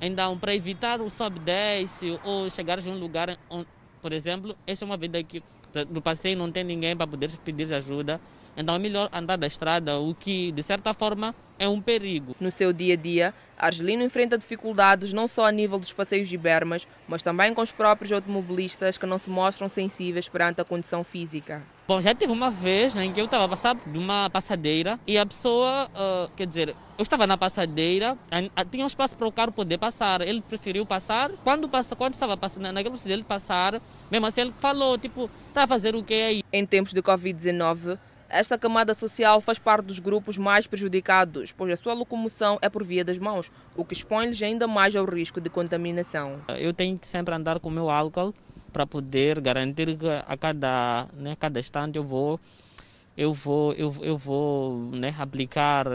[0.00, 3.66] então para evitar o sobe-desce ou chegar a um lugar onde,
[4.02, 5.42] por exemplo, essa é uma vida que
[5.84, 8.20] no passeio não tem ninguém para poder pedir ajuda,
[8.56, 12.34] então é melhor andar da estrada, o que de certa forma é um perigo.
[12.40, 16.36] No seu dia a dia, Argelino enfrenta dificuldades não só a nível dos passeios de
[16.36, 21.04] bermas, mas também com os próprios automobilistas que não se mostram sensíveis perante a condição
[21.04, 21.62] física.
[21.88, 25.24] Bom, já teve uma vez em que eu estava passando de uma passadeira e a
[25.24, 28.18] pessoa, uh, quer dizer, eu estava na passadeira,
[28.72, 30.20] tinha um espaço para o carro poder passar.
[30.20, 31.30] Ele preferiu passar.
[31.44, 35.62] Quando, passa, quando estava passando, naquele passadeira ele passar, mesmo assim ele falou, tipo, está
[35.62, 36.42] a fazer o que aí?
[36.52, 37.96] Em tempos de Covid-19,
[38.28, 42.82] esta camada social faz parte dos grupos mais prejudicados, pois a sua locomoção é por
[42.82, 46.40] via das mãos, o que expõe-lhes ainda mais ao risco de contaminação.
[46.48, 48.34] Eu tenho que sempre andar com o meu álcool
[48.76, 52.38] para poder garantir que a cada, né, cada instante eu vou
[53.16, 55.86] eu vou eu, eu vou né, aplicar,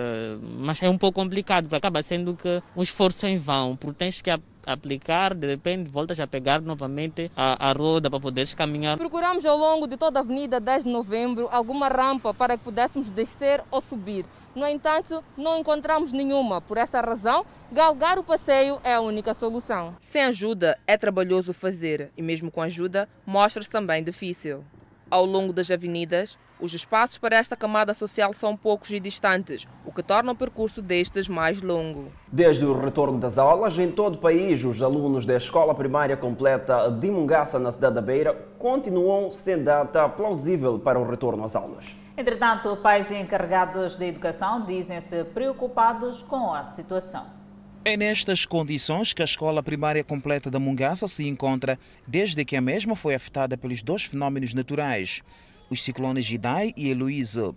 [0.57, 4.19] mas é um pouco complicado, porque acaba sendo que um esforço em vão, porque tens
[4.19, 4.31] que
[4.65, 8.97] aplicar, de repente voltas a pegar novamente a, a roda para poderes caminhar.
[8.97, 13.09] Procuramos ao longo de toda a avenida 10 de novembro alguma rampa para que pudéssemos
[13.09, 14.25] descer ou subir.
[14.53, 16.59] No entanto, não encontramos nenhuma.
[16.59, 19.95] Por essa razão, galgar o passeio é a única solução.
[19.99, 24.63] Sem ajuda, é trabalhoso fazer e mesmo com ajuda, mostra-se também difícil.
[25.11, 29.91] Ao longo das avenidas, os espaços para esta camada social são poucos e distantes, o
[29.91, 32.13] que torna o percurso destes mais longo.
[32.31, 36.89] Desde o retorno das aulas, em todo o país, os alunos da Escola Primária Completa
[36.89, 41.93] de Mungaça, na cidade da Beira, continuam sem data plausível para o retorno às aulas.
[42.15, 47.40] Entretanto, pais e encarregados de educação dizem-se preocupados com a situação.
[47.83, 52.61] É nestas condições que a escola primária completa da Mungaça se encontra desde que a
[52.61, 55.23] mesma foi afetada pelos dois fenômenos naturais,
[55.67, 57.55] os ciclones Gidai e Heloísa.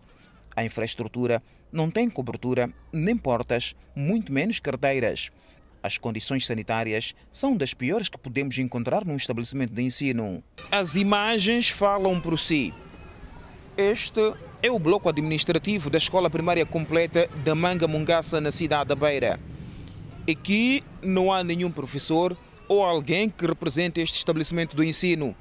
[0.56, 5.30] A infraestrutura não tem cobertura, nem portas, muito menos carteiras.
[5.82, 10.42] As condições sanitárias são das piores que podemos encontrar num estabelecimento de ensino.
[10.72, 12.72] As imagens falam por si.
[13.76, 14.32] Este
[14.62, 19.38] é o bloco administrativo da Escola Primária Completa da Manga Mungaça, na cidade da Beira.
[20.30, 22.34] Aqui não há nenhum professor
[22.66, 25.37] ou alguém que represente este estabelecimento do ensino.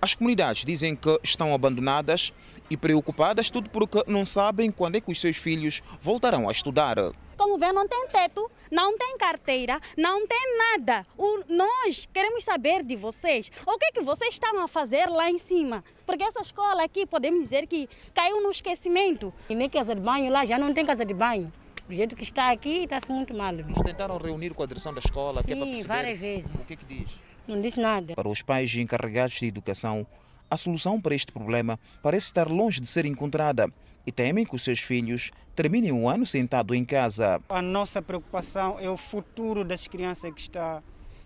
[0.00, 2.32] As comunidades dizem que estão abandonadas
[2.70, 6.96] e preocupadas, tudo porque não sabem quando é que os seus filhos voltarão a estudar.
[7.36, 11.06] Como vê, não tem teto, não tem carteira, não tem nada.
[11.18, 15.30] O, nós queremos saber de vocês o que, é que vocês estavam a fazer lá
[15.30, 15.84] em cima.
[16.06, 19.34] Porque essa escola aqui, podemos dizer que caiu no esquecimento.
[19.50, 21.52] E nem casa de banho lá, já não tem casa de banho.
[21.88, 23.52] Do jeito que está aqui, está-se muito mal.
[23.52, 23.74] Mesmo.
[23.84, 26.52] Tentaram reunir com a direção da escola, Sim, que é para perceber várias vezes.
[26.52, 27.10] o que é que diz.
[27.46, 28.14] Não disse nada.
[28.14, 30.06] Para os pais encarregados de educação,
[30.50, 33.70] a solução para este problema parece estar longe de ser encontrada
[34.06, 37.40] e temem que os seus filhos terminem um ano sentado em casa.
[37.48, 40.82] A nossa preocupação é o futuro das crianças que está,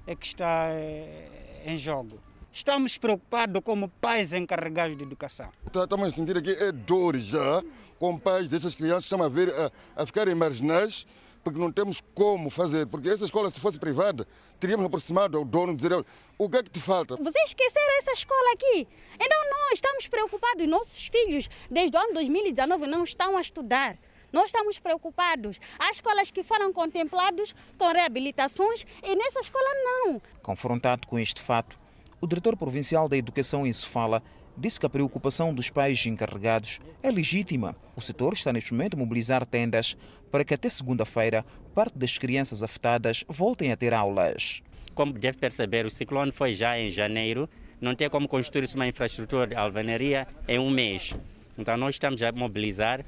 [0.06, 2.18] é que está é, em jogo.
[2.50, 5.50] Estamos preocupados como pais encarregados de educação.
[5.66, 7.62] Estamos a sentir aqui é dor já
[7.98, 11.06] com pais dessas crianças que estão a, ver, a, a ficarem marginais
[11.42, 12.86] porque não temos como fazer.
[12.86, 14.26] Porque essa escola, se fosse privada,
[14.60, 16.04] teríamos aproximado ao dono e dizer
[16.36, 17.16] o que é que te falta.
[17.16, 18.86] Vocês esqueceram essa escola aqui.
[19.14, 20.68] Então nós estamos preocupados.
[20.68, 23.96] Nossos filhos, desde o ano 2019, não estão a estudar.
[24.30, 25.58] Nós estamos preocupados.
[25.78, 30.20] Há escolas que foram contempladas com reabilitações e nessa escola não.
[30.42, 31.78] Confrontado com este fato,
[32.20, 34.22] o diretor provincial da Educação em Sofala
[34.58, 37.76] disse que a preocupação dos pais encarregados é legítima.
[37.94, 39.96] O setor está neste momento a mobilizar tendas
[40.30, 41.44] para que até segunda-feira
[41.74, 44.62] parte das crianças afetadas voltem a ter aulas.
[44.94, 47.48] Como deve perceber, o ciclone foi já em janeiro,
[47.80, 51.14] não tem como construir uma infraestrutura de alvenaria em um mês.
[51.56, 53.04] Então nós estamos a mobilizar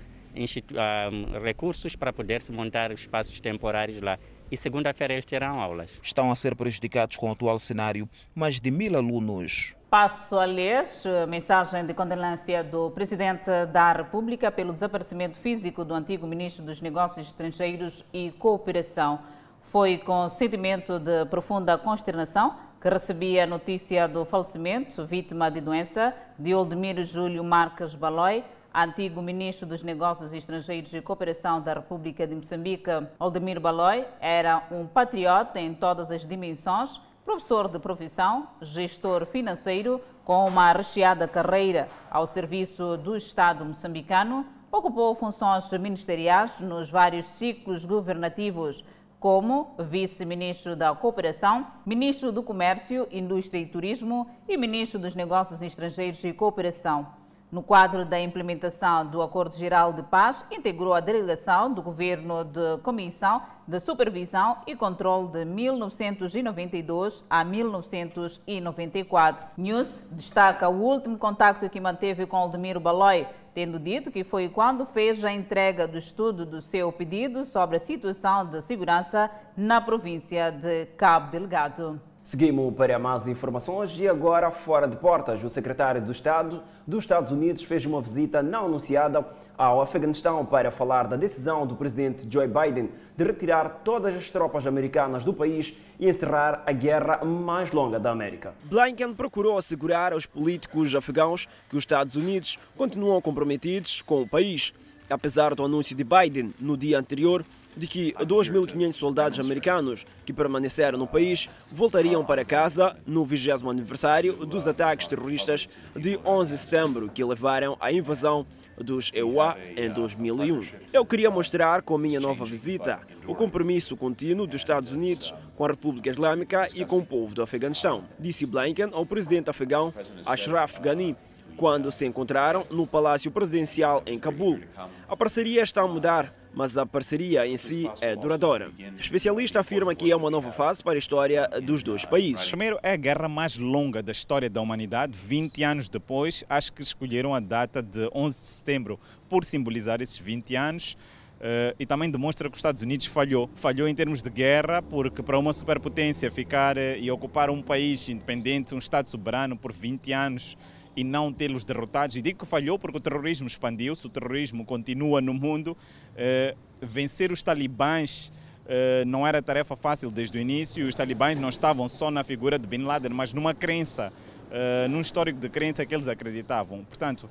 [1.43, 4.19] recursos para poder se montar espaços temporários lá.
[4.51, 5.91] E segunda-feira eles terão aulas.
[6.03, 9.75] Estão a ser prejudicados com o atual cenário mais de mil alunos.
[9.91, 10.85] Passo a ler
[11.27, 17.27] mensagem de condolência do Presidente da República pelo desaparecimento físico do antigo Ministro dos Negócios
[17.27, 19.19] Estrangeiros e Cooperação.
[19.63, 26.15] Foi com sentimento de profunda consternação que recebi a notícia do falecimento, vítima de doença,
[26.39, 32.37] de Oldemiro Júlio Marques Balói, antigo Ministro dos Negócios Estrangeiros e Cooperação da República de
[32.37, 32.91] Moçambique.
[33.19, 37.01] Oldemiro Balói era um patriota em todas as dimensões,
[37.31, 45.15] professor de profissão, gestor financeiro, com uma recheada carreira ao serviço do Estado moçambicano, ocupou
[45.15, 48.85] funções ministeriais nos vários ciclos governativos,
[49.21, 56.25] como vice-ministro da Cooperação, ministro do Comércio, Indústria e Turismo e ministro dos Negócios Estrangeiros
[56.25, 57.20] e Cooperação.
[57.51, 62.79] No quadro da implementação do Acordo Geral de Paz, integrou a delegação do Governo de
[62.85, 69.49] Comissão de Supervisão e Controle de 1992 a 1994.
[69.57, 74.87] News destaca o último contacto que manteve com Aldemiro Baloi, tendo dito que foi quando
[74.87, 80.53] fez a entrega do estudo do seu pedido sobre a situação de segurança na província
[80.53, 82.01] de Cabo Delgado.
[82.31, 85.43] Seguimos para mais informações e agora fora de portas.
[85.43, 89.27] O secretário do Estado dos Estados Unidos fez uma visita não anunciada
[89.59, 94.65] ao Afeganistão para falar da decisão do presidente Joe Biden de retirar todas as tropas
[94.65, 98.55] americanas do país e encerrar a guerra mais longa da América.
[98.63, 104.73] Blinken procurou assegurar aos políticos afegãos que os Estados Unidos continuam comprometidos com o país.
[105.11, 107.45] Apesar do anúncio de Biden no dia anterior
[107.77, 114.47] de que 2.500 soldados americanos que permaneceram no país voltariam para casa no 20 aniversário
[114.47, 118.47] dos ataques terroristas de 11 de setembro que levaram à invasão
[118.77, 120.67] dos EUA em 2001.
[120.93, 125.69] Eu queria mostrar com minha nova visita o compromisso contínuo dos Estados Unidos com a
[125.69, 129.93] República Islâmica e com o povo do Afeganistão, disse Blinken ao presidente afegão
[130.25, 131.17] Ashraf Ghani
[131.61, 134.61] quando se encontraram no Palácio Presidencial em Cabul.
[135.07, 138.73] A parceria está a mudar mas a parceria em si é duradoura.
[138.97, 142.49] O especialista afirma que é uma nova fase para a história dos dois países.
[142.49, 145.17] Primeiro, é a guerra mais longa da história da humanidade.
[145.17, 150.19] 20 anos depois, acho que escolheram a data de 11 de setembro por simbolizar esses
[150.19, 150.97] 20 anos.
[151.41, 153.49] Uh, e também demonstra que os Estados Unidos falhou.
[153.55, 158.09] Falhou em termos de guerra, porque para uma superpotência ficar uh, e ocupar um país
[158.09, 160.59] independente, um Estado soberano por 20 anos,
[160.97, 162.17] e não tê-los derrotados.
[162.17, 165.77] E digo que falhou porque o terrorismo expandiu-se, o terrorismo continua no mundo.
[166.13, 168.33] Uh, vencer os talibãs
[168.65, 170.87] uh, não era tarefa fácil desde o início.
[170.87, 174.13] Os talibãs não estavam só na figura de Bin Laden, mas numa crença,
[174.51, 176.85] uh, num histórico de crença que eles acreditavam.
[176.85, 177.29] Portanto,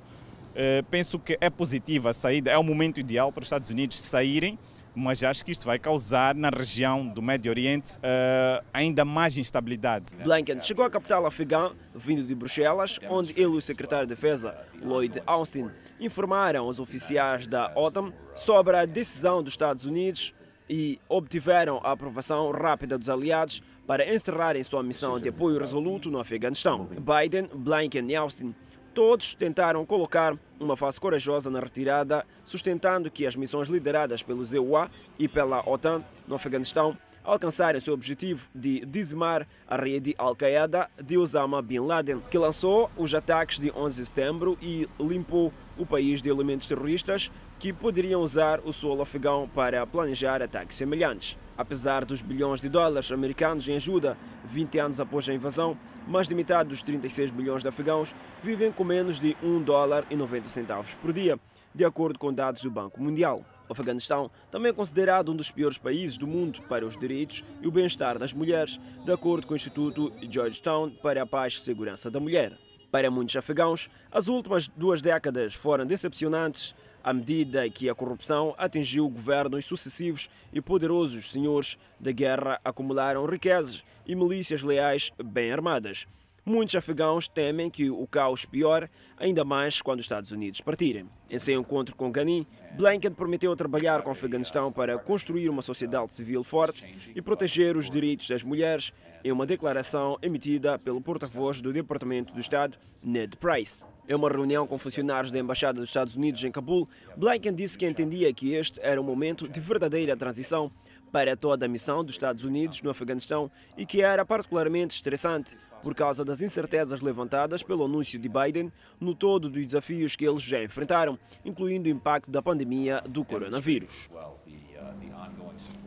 [0.89, 4.59] penso que é positiva a saída, é o momento ideal para os Estados Unidos saírem
[4.99, 10.13] mas acho que isto vai causar na região do Médio Oriente uh, ainda mais instabilidade.
[10.15, 14.55] Blinken chegou à capital afegã, vindo de Bruxelas, onde ele e o secretário de Defesa,
[14.83, 20.33] Lloyd Austin, informaram os oficiais da OTAN sobre a decisão dos Estados Unidos
[20.69, 26.19] e obtiveram a aprovação rápida dos aliados para encerrarem sua missão de apoio resoluto no
[26.19, 26.87] Afeganistão.
[26.87, 28.53] Biden, Blinken e Austin
[28.99, 34.91] Todos tentaram colocar uma face corajosa na retirada, sustentando que as missões lideradas pelos EUA
[35.17, 41.61] e pela OTAN no Afeganistão alcançaram seu objetivo de dizimar a rede Al-Qaeda de Osama
[41.61, 46.27] Bin Laden, que lançou os ataques de 11 de setembro e limpou o país de
[46.27, 51.37] elementos terroristas que poderiam usar o solo afegão para planejar ataques semelhantes.
[51.59, 56.33] Apesar dos bilhões de dólares americanos em ajuda, 20 anos após a invasão, mais de
[56.33, 60.93] metade dos 36 milhões de afegãos vivem com menos de 1 dólar e 90 centavos
[60.93, 61.37] por dia,
[61.75, 63.43] de acordo com dados do Banco Mundial.
[63.67, 67.67] O Afeganistão também é considerado um dos piores países do mundo para os direitos e
[67.67, 72.09] o bem-estar das mulheres, de acordo com o Instituto Georgetown para a Paz e Segurança
[72.09, 72.57] da Mulher.
[72.89, 76.73] Para muitos afegãos, as últimas duas décadas foram decepcionantes
[77.09, 83.83] à medida que a corrupção atingiu governos sucessivos e poderosos senhores da guerra acumularam riquezas
[84.05, 86.05] e milícias leais bem armadas.
[86.49, 91.07] Muitos afegãos temem que o caos piore, ainda mais quando os Estados Unidos partirem.
[91.29, 96.11] Em seu encontro com Ghani, Blinken prometeu trabalhar com o Afeganistão para construir uma sociedade
[96.11, 98.91] civil forte e proteger os direitos das mulheres,
[99.23, 103.85] em uma declaração emitida pelo porta-voz do Departamento do Estado, Ned Price.
[104.07, 107.85] Em uma reunião com funcionários da Embaixada dos Estados Unidos em Cabul, Blinken disse que
[107.85, 110.71] entendia que este era um momento de verdadeira transição
[111.11, 115.95] para toda a missão dos Estados Unidos no Afeganistão e que era particularmente estressante por
[115.95, 120.61] causa das incertezas levantadas pelo anúncio de Biden no todo dos desafios que eles já
[120.63, 124.09] enfrentaram, incluindo o impacto da pandemia do coronavírus.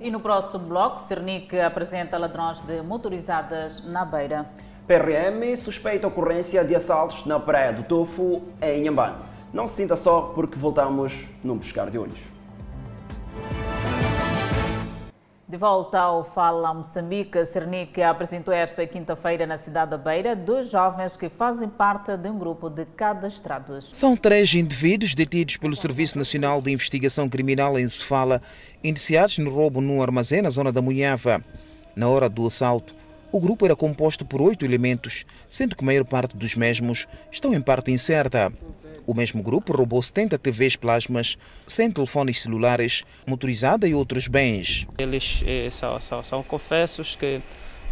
[0.00, 4.50] E no próximo bloco, Cernic apresenta ladrões de motorizadas na Beira.
[4.86, 9.16] PRM suspeita a ocorrência de assaltos na Praia do Tofu, em Inhambane.
[9.52, 11.14] Não se sinta só porque voltamos
[11.44, 12.18] num pescar de olhos.
[15.52, 21.14] De volta ao Fala Moçambique, Cernic apresentou esta quinta-feira na cidade da Beira dois jovens
[21.14, 23.90] que fazem parte de um grupo de cadastrados.
[23.92, 28.40] São três indivíduos detidos pelo Serviço Nacional de Investigação Criminal em Sofala,
[28.82, 31.44] indiciados no roubo num armazém na zona da Munhava.
[31.94, 32.94] Na hora do assalto,
[33.30, 37.52] o grupo era composto por oito elementos, sendo que a maior parte dos mesmos estão
[37.52, 38.50] em parte incerta.
[39.06, 41.36] O mesmo grupo roubou 70 TVs plasmas,
[41.66, 44.86] 100 telefones celulares, motorizada e outros bens.
[44.98, 47.40] Eles eh, são, são, são confessos que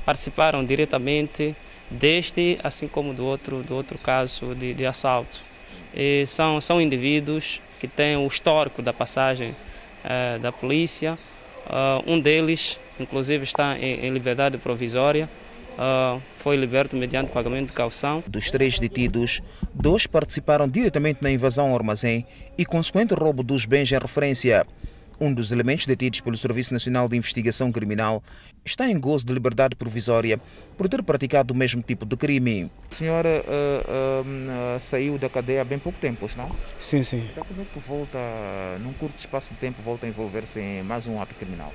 [0.04, 1.56] participaram diretamente
[1.90, 5.40] deste, assim como do outro, do outro caso de, de assalto.
[5.94, 9.56] E são, são indivíduos que têm o histórico da passagem
[10.04, 11.18] eh, da polícia.
[11.66, 15.28] Uh, um deles, inclusive, está em, em liberdade provisória.
[15.80, 18.22] Uh, foi liberto mediante pagamento de caução.
[18.26, 19.40] Dos três detidos,
[19.72, 22.26] dois participaram diretamente na invasão ao armazém
[22.58, 24.66] e consequente roubo dos bens em referência.
[25.18, 28.22] Um dos elementos detidos pelo Serviço Nacional de Investigação Criminal
[28.62, 30.38] está em gozo de liberdade provisória
[30.76, 32.70] por ter praticado o mesmo tipo de crime.
[32.90, 36.54] A senhora uh, uh, saiu da cadeia há bem pouco tempo, não?
[36.78, 37.26] Sim, sim.
[37.32, 38.18] Então como é que volta,
[38.80, 41.72] num curto espaço de tempo, volta a envolver-se em mais um ato criminal?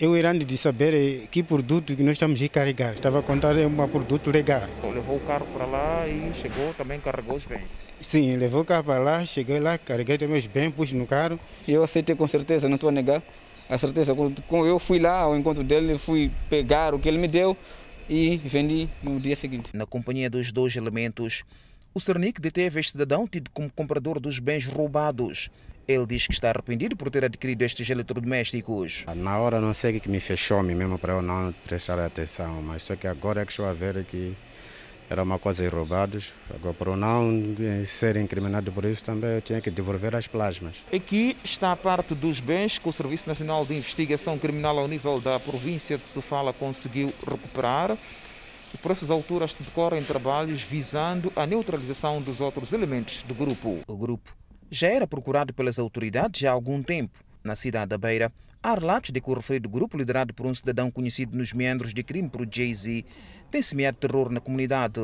[0.00, 2.94] Eu irei de saber que produto que nós estamos a carregar.
[2.94, 4.62] Estava a contar é um produto legal.
[4.82, 7.68] Levou o carro para lá e chegou, também carregou os bens.
[8.00, 11.38] Sim, levou o carro para lá, cheguei lá, carreguei também os bens, pus no carro.
[11.68, 13.22] Eu aceitei com certeza, não estou a negar.
[13.68, 17.28] A certeza, quando eu fui lá ao encontro dele, fui pegar o que ele me
[17.28, 17.54] deu
[18.08, 19.68] e vendi no dia seguinte.
[19.74, 21.44] Na companhia dos dois elementos,
[21.92, 25.50] o Cernic deteve este cidadão tido como comprador dos bens roubados.
[25.86, 29.04] Ele diz que está arrependido por ter adquirido estes eletrodomésticos.
[29.16, 32.82] Na hora não sei o que me fechou-me mesmo para eu não prestar atenção, mas
[32.82, 34.36] só que agora é que estou a ver que
[35.10, 36.32] era uma coisa roubados.
[36.54, 40.76] Agora, para não ser incriminado por isso, também eu tinha que devolver as plasmas.
[40.92, 45.20] Aqui está a parte dos bens que o Serviço Nacional de Investigação Criminal ao nível
[45.20, 47.98] da província de Sofala conseguiu recuperar.
[48.72, 53.80] E por essas alturas decorrem trabalhos visando a neutralização dos outros elementos do grupo.
[53.88, 54.39] O grupo
[54.70, 57.18] já era procurado pelas autoridades há algum tempo.
[57.42, 58.30] Na cidade da Beira,
[58.62, 62.02] há relatos de que o referido grupo, liderado por um cidadão conhecido nos meandros de
[62.02, 63.04] crime por Jay-Z,
[63.50, 65.00] tem semeado terror na comunidade.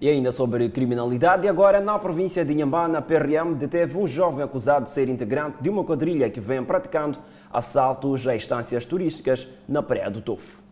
[0.00, 4.84] E ainda sobre criminalidade, agora na província de Inhambane, a PRM deteve um jovem acusado
[4.84, 7.18] de ser integrante de uma quadrilha que vem praticando
[7.52, 10.62] assaltos a instâncias turísticas na Praia do Tofo.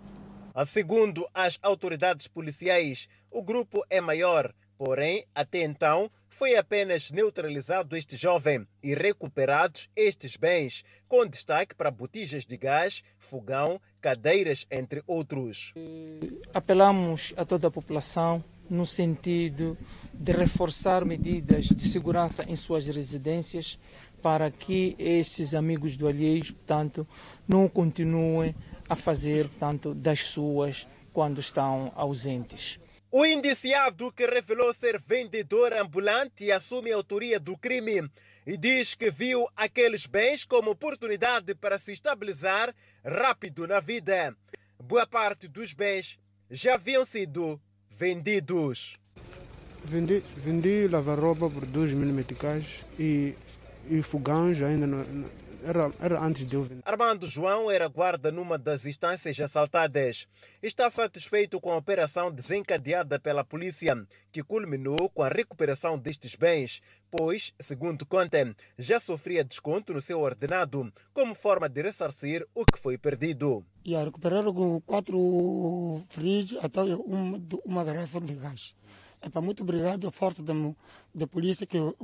[0.64, 8.16] Segundo as autoridades policiais, o grupo é maior, porém, até então, foi apenas neutralizado este
[8.16, 15.74] jovem e recuperados estes bens, com destaque para botijas de gás, fogão, cadeiras, entre outros.
[16.54, 19.76] Apelamos a toda a população no sentido
[20.14, 23.78] de reforçar medidas de segurança em suas residências
[24.22, 27.06] para que estes amigos do alheio, portanto,
[27.48, 28.54] não continuem
[28.88, 32.78] a fazer, portanto, das suas quando estão ausentes.
[33.12, 38.08] O indiciado que revelou ser vendedor ambulante assume a autoria do crime
[38.46, 42.72] e diz que viu aqueles bens como oportunidade para se estabilizar
[43.04, 44.32] rápido na vida.
[44.78, 48.96] Boa parte dos bens já haviam sido vendidos.
[49.84, 53.34] Vendi, vendi lava-roupa por 2 mil meticais e,
[53.88, 54.86] e fogões ainda
[55.64, 56.78] era, era antes de eu vir.
[56.84, 60.26] Armando João era guarda numa das instâncias assaltadas.
[60.62, 63.96] Está satisfeito com a operação desencadeada pela polícia,
[64.32, 66.80] que culminou com a recuperação destes bens,
[67.10, 72.78] pois, segundo conta, já sofria desconto no seu ordenado, como forma de ressarcir o que
[72.78, 73.64] foi perdido.
[73.84, 78.74] E a recuperaram com quatro frios até uma, uma garrafa de gás.
[79.22, 80.54] Epa, muito obrigado à força da,
[81.14, 81.94] da polícia que eu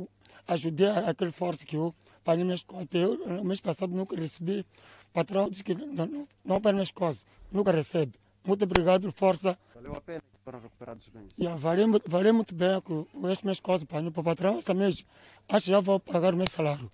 [0.46, 2.88] ajudei aquele força que eu para minhas coisas.
[2.92, 4.66] Eu, no mês passado, nunca recebi.
[5.12, 7.24] Patrão disse que não, não, não para minhas coisas.
[7.50, 8.12] Nunca recebe.
[8.44, 9.58] Muito obrigado, força.
[9.74, 11.32] Valeu a pena para recuperar os bens?
[11.38, 13.84] Yeah, valeu, valeu muito bem com essas minhas coisas.
[13.84, 15.04] Para o patrão, esta mês,
[15.48, 16.90] acho que já vou pagar o meu salário.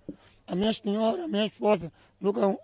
[0.47, 2.57] A minha senhora, a minha esposa, nunca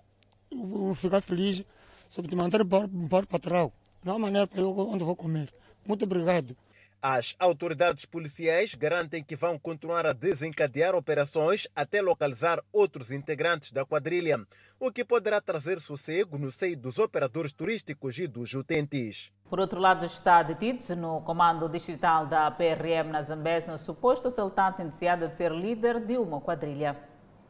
[0.52, 1.64] vou ficar feliz
[2.08, 3.72] sobre te mandar embora, embora patrão.
[4.04, 5.54] Não há maneira para eu onde vou comer.
[5.86, 6.56] Muito obrigado.
[7.02, 13.86] As autoridades policiais garantem que vão continuar a desencadear operações até localizar outros integrantes da
[13.86, 14.46] quadrilha,
[14.78, 19.32] o que poderá trazer sossego no seio dos operadores turísticos e dos utentes.
[19.50, 24.82] Por outro lado, está detido no comando distrital da PRM na Zambésia um suposto assaltante
[24.82, 26.98] indiciado de ser líder de uma quadrilha.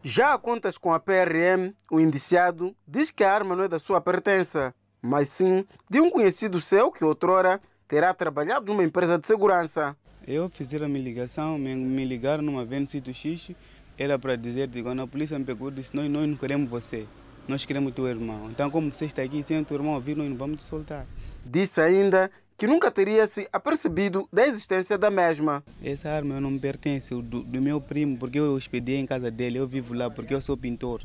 [0.03, 3.79] Já a contas com a PRM, o indiciado diz que a arma não é da
[3.79, 7.59] sua pertença, mas sim de um conhecido seu que outrora
[7.89, 9.97] terá trabalhado numa empresa de segurança.
[10.25, 13.51] Eu fizeram a minha ligação, me, me ligaram numa vez no sítio X,
[13.97, 17.07] era para dizer quando a polícia me pegou, disse: nós, nós não queremos você,
[17.47, 18.47] nós queremos teu irmão.
[18.51, 21.07] Então, como você está aqui sem teu irmão vir, nós não vamos te soltar.
[21.43, 25.63] Disse ainda que nunca teria se apercebido da existência da mesma.
[25.83, 29.57] Essa arma não me pertence, do, do meu primo, porque eu hospedei em casa dele,
[29.57, 31.01] eu vivo lá porque eu sou pintor.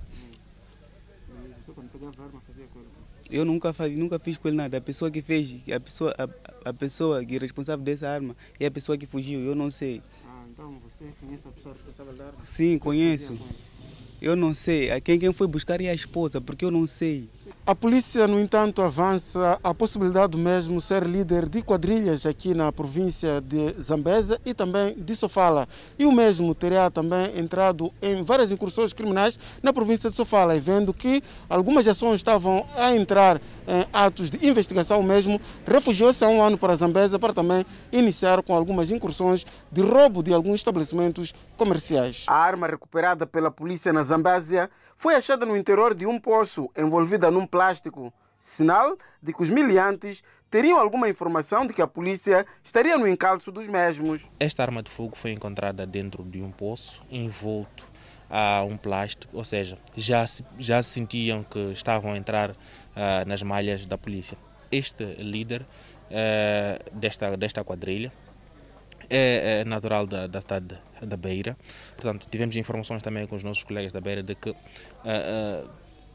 [1.60, 2.42] Você quando pegava a arma?
[3.34, 4.76] Eu nunca, nunca fiz com ele nada.
[4.76, 8.66] A pessoa que fez, a pessoa, a, a pessoa que é responsável dessa arma é
[8.66, 10.00] a pessoa que fugiu, eu não sei.
[10.24, 12.38] Ah, então você conhece a pessoa responsável da arma?
[12.44, 13.36] Sim, conheço.
[14.24, 14.88] Eu não sei.
[15.02, 17.28] Quem, quem foi buscar é a esposa, porque eu não sei.
[17.66, 22.72] A polícia, no entanto, avança a possibilidade do mesmo ser líder de quadrilhas aqui na
[22.72, 25.68] província de Zambésia e também de Sofala.
[25.98, 30.60] E o mesmo teria também entrado em várias incursões criminais na província de Sofala, e
[30.60, 36.42] vendo que algumas ações estavam a entrar em atos de investigação mesmo, refugiou-se há um
[36.42, 42.24] ano para Zambésia para também iniciar com algumas incursões de roubo de alguns estabelecimentos comerciais.
[42.26, 47.30] A arma recuperada pela polícia na Zambésia foi achada no interior de um poço envolvida
[47.30, 52.96] num plástico, sinal de que os miliantes teriam alguma informação de que a polícia estaria
[52.96, 54.30] no encalço dos mesmos.
[54.38, 57.84] Esta arma de fogo foi encontrada dentro de um poço envolto
[58.30, 60.24] a um plástico, ou seja, já
[60.58, 62.54] já sentiam que estavam a entrar uh,
[63.26, 64.38] nas malhas da polícia.
[64.70, 68.12] Este líder uh, desta, desta quadrilha
[69.10, 71.56] é, é natural da, da cidade da Beira.
[71.94, 75.70] Portanto, tivemos informações também com os nossos colegas da Beira de que uh, uh,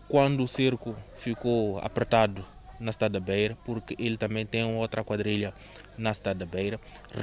[0.07, 2.45] quando o cerco ficou apertado
[2.79, 5.53] na cidade da Beira, porque ele também tem outra quadrilha
[5.97, 6.79] na cidade da Beira,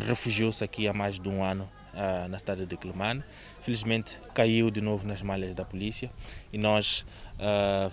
[0.06, 3.24] refugiou-se aqui há mais de um ano uh, na cidade de Climane.
[3.62, 6.10] Felizmente caiu de novo nas malhas da polícia
[6.52, 7.04] e nós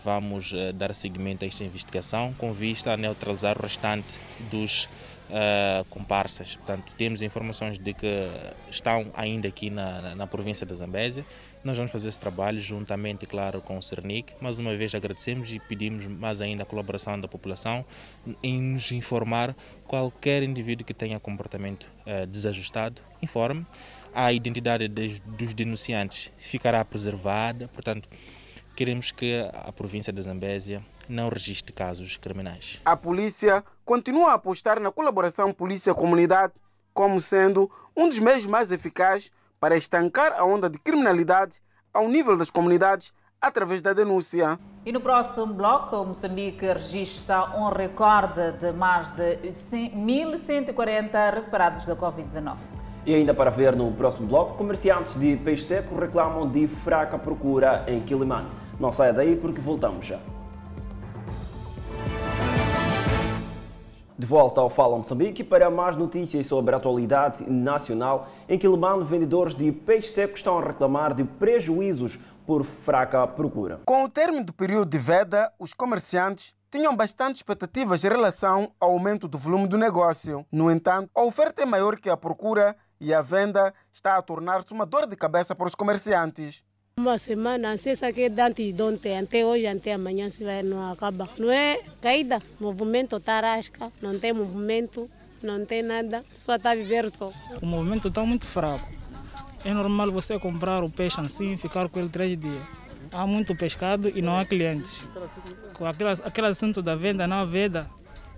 [0.06, 4.18] vamos dar seguimento a esta investigação com vista a neutralizar o restante
[4.50, 4.88] dos
[5.30, 6.58] Uh, comparsas.
[6.58, 8.30] Portanto, temos informações de que
[8.70, 11.26] estão ainda aqui na, na, província da Zambésia.
[11.64, 14.34] Nós vamos fazer esse trabalho juntamente, claro, com o Cernic.
[14.42, 17.86] Mais uma vez agradecemos e pedimos mais ainda a colaboração da população
[18.44, 19.56] em nos informar
[19.88, 23.02] qualquer indivíduo que tenha comportamento uh, desajustado.
[23.22, 23.66] Informe.
[24.14, 27.70] A identidade dos, dos denunciantes ficará preservada.
[27.70, 28.08] Portanto,
[28.76, 32.80] queremos que a província da Zambésia não registre casos criminais.
[32.86, 36.54] A polícia continua a apostar na colaboração polícia-comunidade
[36.94, 41.60] como sendo um dos meios mais eficazes para estancar a onda de criminalidade
[41.94, 44.58] ao nível das comunidades através da denúncia.
[44.86, 51.96] E no próximo bloco, o Moçambique registra um recorde de mais de 1.140 recuperados da
[51.96, 52.58] Covid-19.
[53.06, 57.84] E ainda para ver no próximo bloco, comerciantes de peixe seco reclamam de fraca procura
[57.86, 58.48] em Quilimane.
[58.80, 60.20] Não saia daí porque voltamos já.
[64.24, 68.30] De volta ao Fala Moçambique para mais notícias sobre a atualidade nacional.
[68.48, 73.82] Em Quilimane, vendedores de peixe seco estão a reclamar de prejuízos por fraca procura.
[73.86, 78.92] Com o término do período de veda, os comerciantes tinham bastante expectativas em relação ao
[78.92, 80.46] aumento do volume do negócio.
[80.50, 84.72] No entanto, a oferta é maior que a procura e a venda está a tornar-se
[84.72, 86.64] uma dor de cabeça para os comerciantes.
[87.00, 90.92] Uma semana, se essa aqui dante de ontem, até hoje, até amanhã, se vai, não
[90.92, 91.28] acaba.
[91.40, 95.10] Não é caída, movimento tarasca, não tem movimento,
[95.42, 97.34] não tem nada, só está a viver só.
[97.60, 98.88] O movimento está muito fraco.
[99.66, 102.62] É normal você comprar o peixe assim, ficar com ele três dias.
[103.12, 105.04] há muito pescado e não há clientes.
[105.74, 107.90] Com aquele, aquele assunto da venda, não há venda,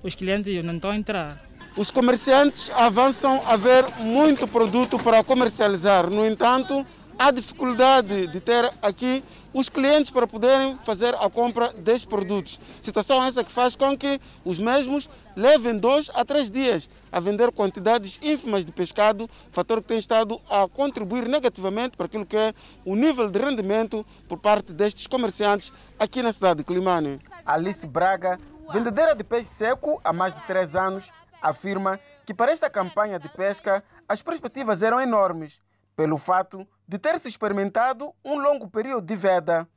[0.01, 1.41] os clientes não estão a entrar.
[1.75, 6.09] Os comerciantes avançam a ver muito produto para comercializar.
[6.09, 6.85] No entanto,
[7.18, 12.59] há dificuldade de ter aqui os clientes para poderem fazer a compra desses produtos.
[12.82, 17.51] Situação essa que faz com que os mesmos levem dois a três dias a vender
[17.51, 22.53] quantidades ínfimas de pescado, fator que tem estado a contribuir negativamente para aquilo que é
[22.84, 27.20] o nível de rendimento por parte destes comerciantes aqui na cidade de Climane.
[27.45, 28.38] Alice Braga,
[28.74, 31.11] vendedeira de peixe seco há mais de três anos,
[31.41, 35.61] afirma que para esta campanha de pesca as perspectivas eram enormes
[35.95, 39.67] pelo fato de ter se experimentado um longo período de veda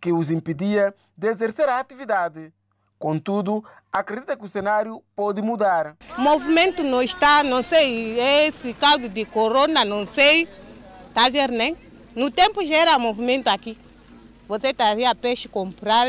[0.00, 2.52] que os impedia de exercer a atividade.
[2.98, 5.96] Contudo, acredita que o cenário pode mudar.
[6.16, 10.48] O movimento não está, não sei, esse caso de corona, não sei.
[11.08, 11.76] Está a ver, né?
[12.14, 13.76] No tempo já era movimento aqui.
[14.46, 16.08] Você trazia peixe, comprar,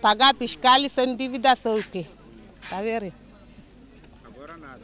[0.00, 2.06] pagar fiscal sem dívida, só o quê?
[2.62, 3.12] Está a ver?
[4.24, 4.80] Agora nada.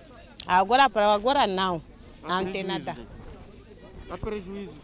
[0.46, 1.82] Agora, agora não.
[2.22, 2.96] Não tem nada.
[4.12, 4.76] Há prejuízos?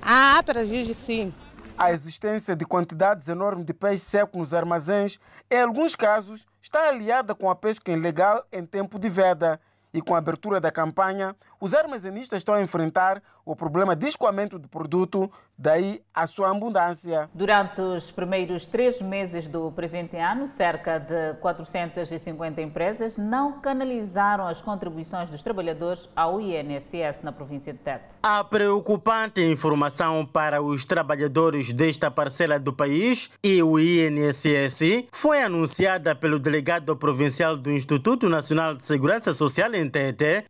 [0.00, 1.34] Ah, há prejuízos, sim.
[1.76, 5.20] A existência de quantidades enormes de peixe seco nos armazéns,
[5.50, 9.60] em alguns casos, está aliada com a pesca ilegal em tempo de veda.
[9.92, 14.58] E com a abertura da campanha, os armazenistas estão a enfrentar o problema de escoamento
[14.58, 17.28] do produto, daí a sua abundância.
[17.34, 24.62] Durante os primeiros três meses do presente ano, cerca de 450 empresas não canalizaram as
[24.62, 28.14] contribuições dos trabalhadores ao INSS na província de Tete.
[28.22, 36.14] A preocupante informação para os trabalhadores desta parcela do país e o INSS foi anunciada
[36.14, 39.74] pelo delegado provincial do Instituto Nacional de Segurança Social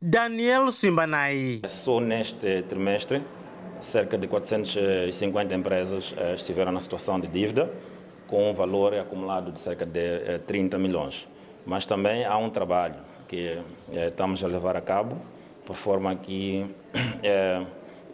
[0.00, 1.62] Daniel Simbanai.
[1.68, 3.22] Só neste trimestre,
[3.80, 7.70] cerca de 450 empresas eh, estiveram na situação de dívida,
[8.26, 11.26] com um valor acumulado de cerca de 30 milhões.
[11.66, 12.96] Mas também há um trabalho
[13.28, 13.58] que
[13.92, 15.16] eh, estamos a levar a cabo,
[15.64, 16.66] por forma que,
[17.22, 17.64] eh,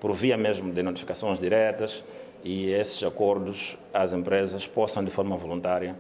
[0.01, 2.05] por via mesmo de notificações diretas
[2.45, 5.97] e esses acordos, as empresas possam, de forma voluntária,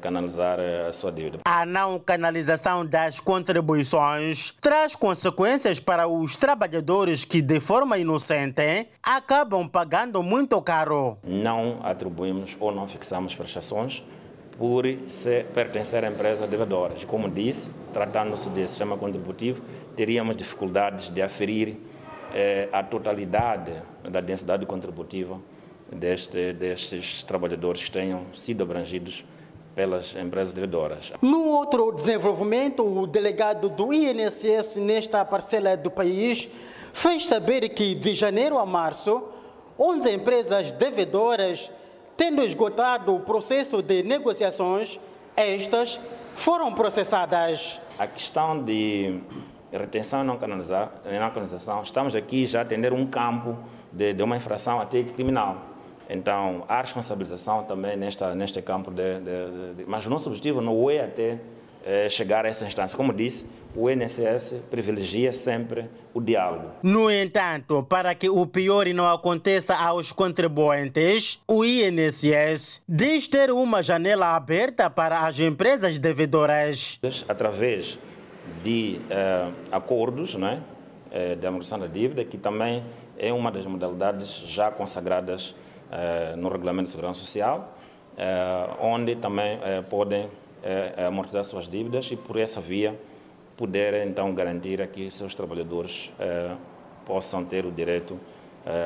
[0.00, 1.40] canalizar a sua dívida.
[1.44, 9.68] A não canalização das contribuições traz consequências para os trabalhadores que, de forma inocente, acabam
[9.68, 11.18] pagando muito caro.
[11.24, 14.02] Não atribuímos ou não fixamos prestações
[14.58, 17.04] por ser, pertencer a empresas devedoras.
[17.04, 19.62] Como disse, tratando-se de sistema contributivo,
[19.94, 21.76] teríamos dificuldades de aferir
[22.34, 23.72] eh, a totalidade
[24.10, 25.38] da densidade contributiva
[25.92, 29.24] deste, destes trabalhadores que tenham sido abrangidos
[29.76, 31.12] pelas empresas devedoras.
[31.20, 36.48] No outro desenvolvimento, o delegado do INSS nesta parcela do país
[36.94, 39.22] fez saber que de janeiro a março,
[39.78, 41.70] 11 empresas devedoras,
[42.16, 44.98] tendo esgotado o processo de negociações,
[45.36, 46.00] estas
[46.34, 47.78] foram processadas.
[47.98, 49.20] A questão de
[49.70, 53.58] retenção não, canalizar, não canalização, estamos aqui já a atender um campo
[53.92, 55.75] de, de uma infração até criminal.
[56.08, 60.88] Então, há responsabilização também nesta, neste campo, de, de, de, mas o nosso objetivo não
[60.88, 61.38] é até
[61.84, 62.96] é, chegar a essa instância.
[62.96, 66.70] Como disse, o INSS privilegia sempre o diálogo.
[66.82, 73.82] No entanto, para que o pior não aconteça aos contribuintes, o INSS diz ter uma
[73.82, 76.98] janela aberta para as empresas devedoras.
[77.28, 77.98] Através
[78.64, 80.62] de uh, acordos né,
[81.38, 82.82] de amortização da dívida, que também
[83.18, 85.54] é uma das modalidades já consagradas
[86.36, 87.76] no Regulamento de Segurança Social,
[88.80, 89.58] onde também
[89.88, 90.28] podem
[91.06, 92.98] amortizar suas dívidas e, por essa via,
[93.56, 96.12] poder então garantir que seus trabalhadores
[97.04, 98.18] possam ter o direito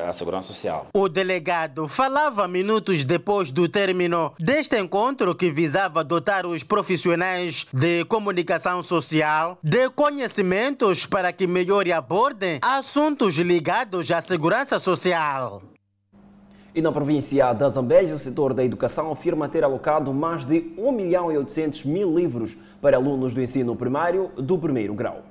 [0.07, 0.87] à segurança social.
[0.93, 8.05] O delegado falava minutos depois do término deste encontro que visava dotar os profissionais de
[8.05, 15.63] comunicação social de conhecimentos para que melhor abordem assuntos ligados à segurança social.
[16.73, 20.91] E na província da Zambésia, o setor da educação afirma ter alocado mais de 1
[20.93, 25.25] milhão e 800 mil livros para alunos do ensino primário do primeiro grau.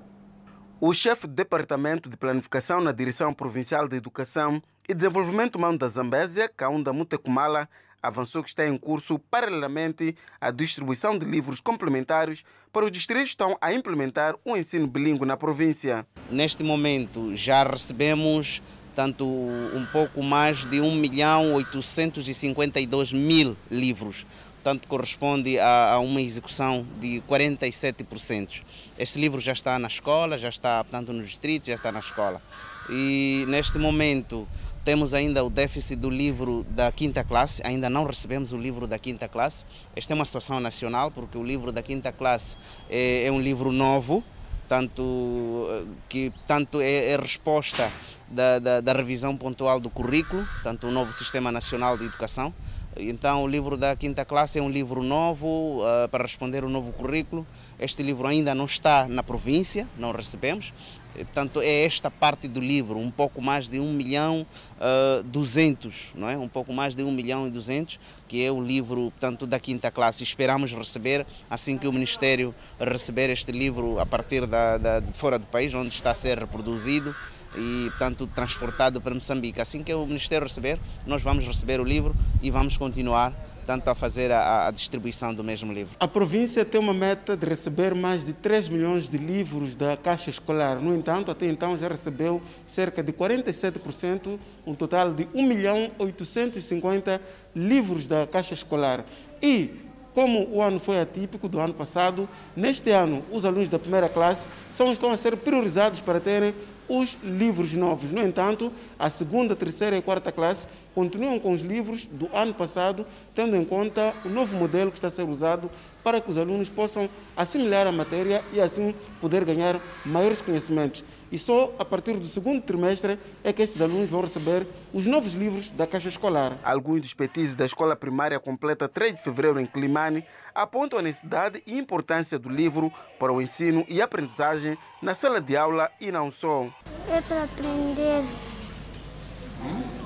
[0.78, 5.88] O chefe do Departamento de Planificação na Direção Provincial de Educação e Desenvolvimento Humano da
[5.88, 7.70] Zambésia, Kaunda Mutekumala,
[8.02, 13.30] avançou que está em curso, paralelamente, a distribuição de livros complementares para os distritos que
[13.30, 16.06] estão a implementar o ensino bilíngue na província.
[16.30, 18.62] Neste momento já recebemos
[19.00, 24.26] tanto um pouco mais de 1 milhão 852 mil livros.
[24.56, 28.62] Portanto, corresponde a, a, uma execução de 47%.
[28.98, 32.42] Este livro já está na escola, já está, portanto, no distrito, já está na escola.
[32.90, 34.46] e neste momento
[34.84, 38.98] temos ainda o déficit do livro da quinta classe, ainda não recebemos o livro da
[38.98, 39.64] quinta classe.
[39.96, 42.58] Esta é uma situação nacional, porque o livro da quinta classe
[42.90, 44.22] é, é um livro novo,
[44.70, 45.66] tanto
[46.08, 47.90] que tanto é, é resposta
[48.28, 52.54] da, da, da, revisão pontual do currículo, tanto o novo Sistema Nacional de Educação.
[52.96, 56.92] Então, o livro da quinta classe é um livro novo uh, para responder o novo
[56.92, 57.44] currículo.
[57.80, 60.72] Este livro ainda não está na província, não recebemos.
[61.14, 64.46] Portanto, é esta parte do livro, um pouco mais de 1 milhão
[64.78, 66.36] uh, 200, não é?
[66.38, 67.98] Um pouco mais de 1 milhão e 200,
[68.28, 70.22] que é o livro, portanto, da quinta classe.
[70.22, 75.38] Esperamos receber, assim que o Ministério receber este livro a partir da, da de fora
[75.38, 77.14] do país, onde está a ser reproduzido
[77.56, 79.60] e, portanto, transportado para Moçambique.
[79.60, 83.32] Assim que o Ministério receber, nós vamos receber o livro e vamos continuar
[83.70, 85.94] tanto a fazer a, a, distribuição do mesmo livro.
[86.00, 90.28] A província tem uma meta de receber mais de 3 milhões de livros da Caixa
[90.28, 90.80] Escolar.
[90.80, 97.20] No entanto, até então já recebeu cerca de 47%, um total de 1 milhão 850
[97.54, 99.04] livros da Caixa Escolar.
[99.40, 99.70] E
[100.12, 104.48] como o ano foi atípico do ano passado, neste ano os alunos da primeira classe
[104.68, 106.52] são, estão a ser priorizados para terem
[106.90, 108.10] os livros novos.
[108.10, 113.06] No entanto, a segunda, terceira e quarta classe continuam com os livros do ano passado,
[113.32, 115.70] tendo em conta o novo modelo que está a ser usado
[116.02, 121.04] para que os alunos possam assimilar a matéria e assim poder ganhar maiores conhecimentos.
[121.32, 125.34] E só a partir do segundo trimestre é que estes alunos vão receber os novos
[125.34, 126.58] livros da Caixa Escolar.
[126.64, 131.62] Alguns dos petizes da Escola Primária Completa 3 de Fevereiro em Climane apontam a necessidade
[131.64, 136.30] e importância do livro para o ensino e aprendizagem na sala de aula e não
[136.30, 136.68] só.
[137.08, 138.24] É para aprender.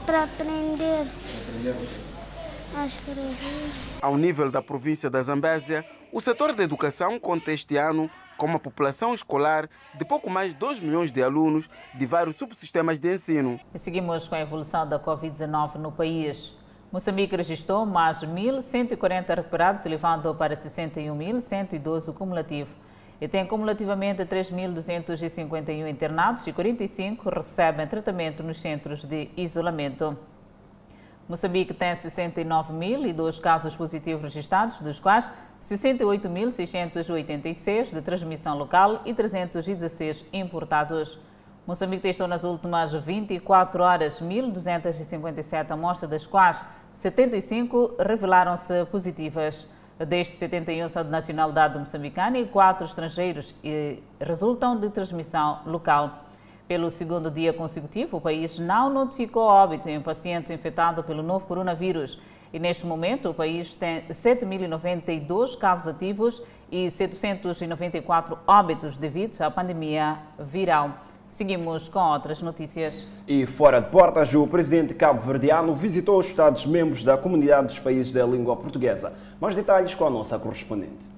[0.05, 1.07] Para aprender.
[2.77, 2.93] As
[4.03, 8.59] Ao nível da província da Zambésia, o setor da educação conta este ano com uma
[8.59, 13.61] população escolar de pouco mais de 2 milhões de alunos de vários subsistemas de ensino.
[13.75, 16.57] E seguimos com a evolução da Covid-19 no país.
[16.93, 22.75] Moçambique registrou mais 1.140 recuperados, elevando para 61.112 o cumulativo.
[23.21, 30.17] E tem cumulativamente 3.251 internados e 45 recebem tratamento nos centros de isolamento.
[31.27, 41.19] Moçambique tem 69.002 casos positivos registrados, dos quais 68.686 de transmissão local e 316 importados.
[41.67, 46.63] Moçambique testou nas últimas 24 horas 1.257 amostras, das quais
[46.93, 49.67] 75 revelaram-se positivas.
[49.99, 56.24] Destes 71 são de nacionalidade moçambicana e 4 estrangeiros e resultam de transmissão local.
[56.67, 62.19] Pelo segundo dia consecutivo, o país não notificou óbito em paciente infectado pelo novo coronavírus.
[62.55, 66.43] E neste momento, o país tem 7.092 casos ativos
[66.73, 70.91] e 794 óbitos devido à pandemia viral.
[71.29, 73.07] Seguimos com outras notícias.
[73.29, 78.25] E fora de portas, o presidente cabo-verdiano visitou os Estados-membros da Comunidade dos Países da
[78.25, 79.13] Língua Portuguesa.
[79.39, 81.14] Mais detalhes com a nossa correspondente.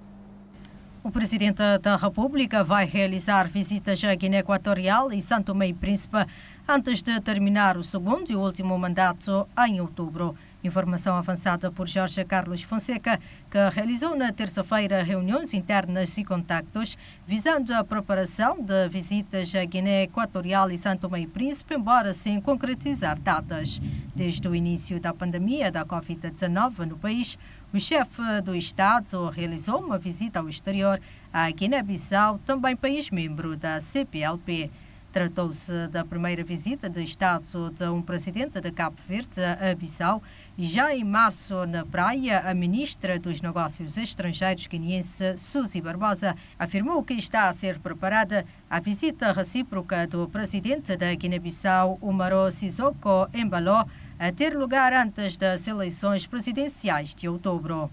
[1.07, 6.27] O presidente da República vai realizar visitas à Guiné Equatorial e Santo e Príncipe
[6.67, 10.35] antes de terminar o segundo e último mandato em outubro.
[10.65, 17.73] Informação avançada por Jorge Carlos Fonseca, que realizou na terça-feira reuniões internas e contactos visando
[17.73, 23.81] a preparação de visitas à Guiné Equatorial e Santo e Príncipe, embora sem concretizar datas.
[24.13, 27.39] Desde o início da pandemia da Covid-19 no país,
[27.73, 31.01] o chefe do Estado realizou uma visita ao exterior
[31.33, 34.71] à Guiné-Bissau, também país membro da CPLP.
[35.12, 40.23] Tratou-se da primeira visita de Estado de um presidente de Cabo Verde a Bissau.
[40.59, 47.14] Já em março, na praia, a ministra dos Negócios Estrangeiros guineense, Suzy Barbosa, afirmou que
[47.14, 53.87] está a ser preparada a visita recíproca do presidente da Guiné-Bissau, Umaro Sissoko Embaló,
[54.19, 57.91] a ter lugar antes das eleições presidenciais de outubro.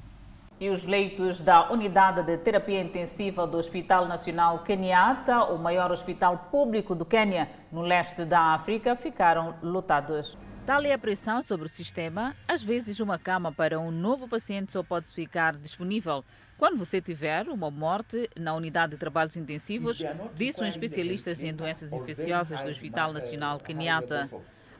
[0.59, 6.47] E os leitos da unidade de terapia intensiva do Hospital Nacional Kenyatta, o maior hospital
[6.49, 10.37] público do Quênia, no leste da África, ficaram lotados.
[10.65, 14.71] Tal é a pressão sobre o sistema, às vezes uma cama para um novo paciente
[14.71, 16.23] só pode ficar disponível
[16.63, 20.01] quando você tiver uma morte na unidade de trabalhos intensivos,
[20.33, 24.29] disse um especialista em doenças infecciosas do Hospital Nacional Kenyatta.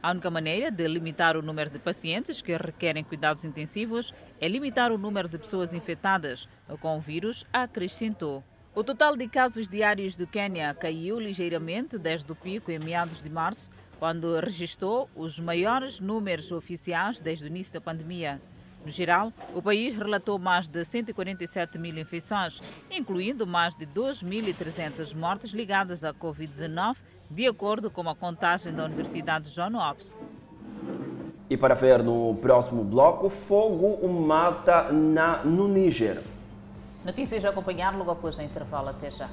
[0.04, 4.92] A única maneira de limitar o número de pacientes que requerem cuidados intensivos é limitar
[4.92, 6.46] o número de pessoas infectadas
[6.82, 8.44] com o vírus, acrescentou.
[8.74, 13.30] O total de casos diários do Quênia caiu ligeiramente desde o pico em meados de
[13.30, 18.42] março, quando registrou os maiores números oficiais desde o início da pandemia.
[18.84, 25.52] No geral, o país relatou mais de 147 mil infecções, incluindo mais de 2.300 mortes
[25.52, 26.98] ligadas à Covid-19,
[27.30, 30.16] de acordo com a contagem da Universidade John Hopkins.
[31.48, 36.20] E para ver no próximo bloco, fogo mata na, no Níger.
[37.04, 38.88] Notícias a acompanhar logo após o intervalo.
[38.88, 39.28] Até já.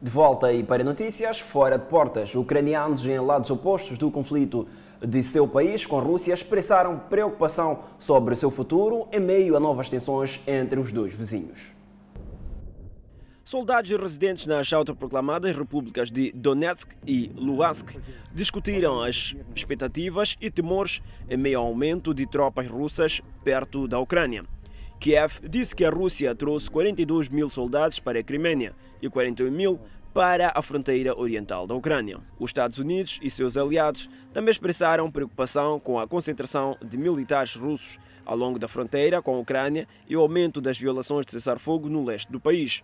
[0.00, 4.68] De volta aí para notícias, fora de portas, ucranianos em lados opostos do conflito
[5.00, 9.88] de seu país com a Rússia expressaram preocupação sobre seu futuro em meio a novas
[9.88, 11.73] tensões entre os dois vizinhos.
[13.44, 18.00] Soldados residentes nas autoproclamadas repúblicas de Donetsk e Luhansk
[18.32, 24.44] discutiram as expectativas e temores em meio ao aumento de tropas russas perto da Ucrânia.
[24.98, 29.78] Kiev disse que a Rússia trouxe 42 mil soldados para a Crimeia e 41 mil
[30.14, 32.20] para a fronteira oriental da Ucrânia.
[32.38, 37.98] Os Estados Unidos e seus aliados também expressaram preocupação com a concentração de militares russos
[38.24, 42.02] ao longo da fronteira com a Ucrânia e o aumento das violações de cessar-fogo no
[42.02, 42.82] leste do país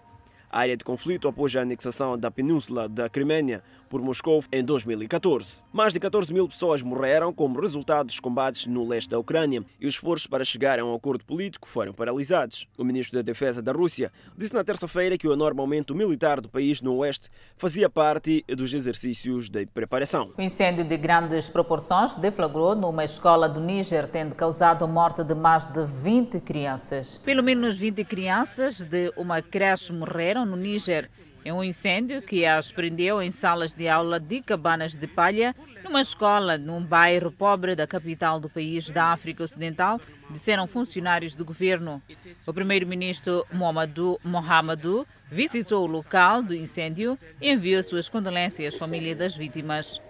[0.50, 5.62] área de conflito após a anexação da península da Crimeia por Moscou em 2014.
[5.72, 9.86] Mais de 14 mil pessoas morreram como resultado dos combates no leste da Ucrânia e
[9.86, 12.68] os esforços para chegar a um acordo político foram paralisados.
[12.78, 16.48] O ministro da Defesa da Rússia disse na terça-feira que o enorme aumento militar do
[16.48, 20.32] país no oeste fazia parte dos exercícios de preparação.
[20.38, 25.34] O incêndio de grandes proporções deflagrou numa escola do Níger, tendo causado a morte de
[25.34, 27.18] mais de 20 crianças.
[27.18, 31.10] Pelo menos 20 crianças de uma creche morreram no Níger
[31.44, 36.00] em um incêndio que as prendeu em salas de aula de cabanas de palha numa
[36.00, 40.00] escola num bairro pobre da capital do país da África Ocidental,
[40.30, 42.02] disseram funcionários do governo.
[42.46, 49.14] O primeiro-ministro Mohamedou Mohamedou visitou o local do incêndio e enviou suas condolências à família
[49.14, 50.00] das vítimas.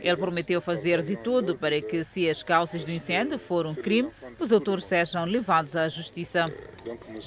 [0.00, 4.10] Ele prometeu fazer de tudo para que, se as causas do incêndio forem um crime,
[4.38, 6.46] os autores sejam levados à justiça.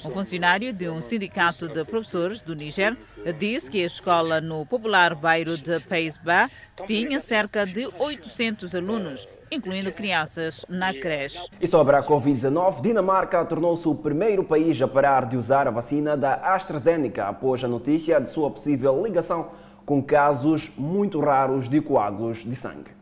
[0.04, 2.96] Um funcionário de um sindicato de professores do Níger
[3.38, 6.50] disse que a escola no popular bairro de Paisba
[6.86, 11.48] tinha cerca de 800 alunos, incluindo crianças na creche.
[11.60, 16.16] E sobre a Covid-19, Dinamarca tornou-se o primeiro país a parar de usar a vacina
[16.16, 19.50] da AstraZeneca após a notícia de sua possível ligação
[19.84, 22.99] com casos muito raros de coágulos de sangue.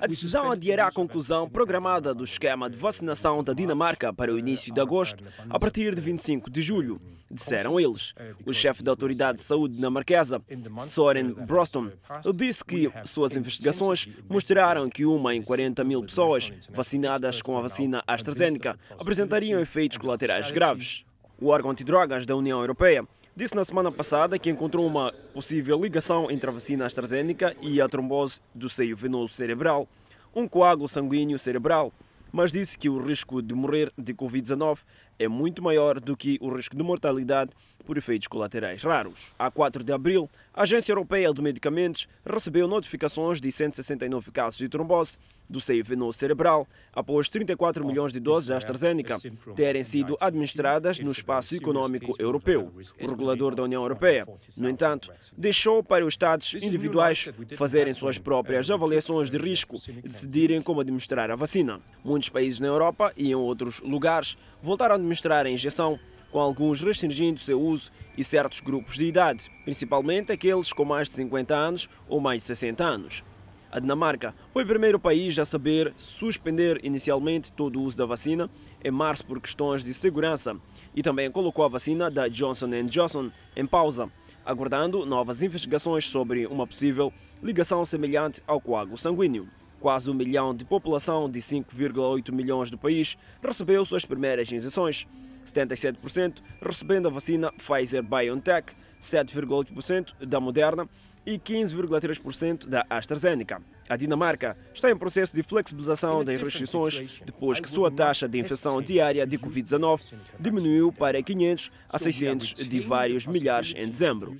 [0.00, 4.72] A decisão adiará a conclusão programada do esquema de vacinação da Dinamarca para o início
[4.72, 8.14] de agosto, a partir de 25 de julho, disseram eles.
[8.44, 10.42] O chefe da Autoridade de Saúde dinamarquesa,
[10.78, 11.90] Soren Broston,
[12.34, 18.02] disse que suas investigações mostraram que uma em 40 mil pessoas vacinadas com a vacina
[18.06, 21.04] AstraZeneca apresentariam efeitos colaterais graves.
[21.40, 23.04] O órgão antidrogas da União Europeia
[23.34, 27.88] disse na semana passada que encontrou uma possível ligação entre a vacina AstraZeneca e a
[27.88, 29.88] trombose do seio venoso cerebral,
[30.34, 31.92] um coágulo sanguíneo cerebral,
[32.30, 34.80] mas disse que o risco de morrer de Covid-19
[35.18, 37.50] é muito maior do que o risco de mortalidade
[37.82, 39.32] por efeitos colaterais raros.
[39.38, 44.68] A 4 de abril, a Agência Europeia de Medicamentos recebeu notificações de 169 casos de
[44.68, 45.18] trombose
[45.52, 49.18] do seio venoso cerebral após 34 milhões de doses de AstraZeneca
[49.54, 52.72] terem sido administradas no espaço econômico europeu.
[53.00, 54.26] O regulador da União Europeia,
[54.56, 60.62] no entanto, deixou para os Estados individuais fazerem suas próprias avaliações de risco e decidirem
[60.62, 61.80] como administrar a vacina.
[62.04, 65.98] Muitos países na Europa e em outros lugares voltaram a administrar a injeção
[66.32, 71.14] com alguns restringindo seu uso e certos grupos de idade, principalmente aqueles com mais de
[71.14, 73.22] 50 anos ou mais de 60 anos.
[73.70, 78.50] A Dinamarca foi o primeiro país a saber suspender inicialmente todo o uso da vacina
[78.84, 80.56] em março por questões de segurança
[80.94, 84.10] e também colocou a vacina da Johnson Johnson em pausa,
[84.44, 87.12] aguardando novas investigações sobre uma possível
[87.42, 89.48] ligação semelhante ao coágulo sanguíneo.
[89.80, 95.08] Quase um milhão de população de 5,8 milhões do país recebeu suas primeiras injeções,
[95.46, 100.88] 77% recebendo a vacina Pfizer-BioNTech, 7,8% da Moderna
[101.24, 103.62] e 15,3% da AstraZeneca.
[103.88, 108.80] A Dinamarca está em processo de flexibilização das restrições depois que sua taxa de infecção
[108.80, 114.34] diária de Covid-19 diminuiu para 500 a 600 de vários milhares em dezembro.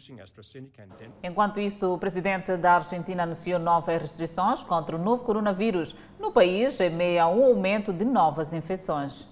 [1.22, 6.80] Enquanto isso, o presidente da Argentina anunciou novas restrições contra o novo coronavírus no país
[6.80, 9.31] em meio a um aumento de novas infecções.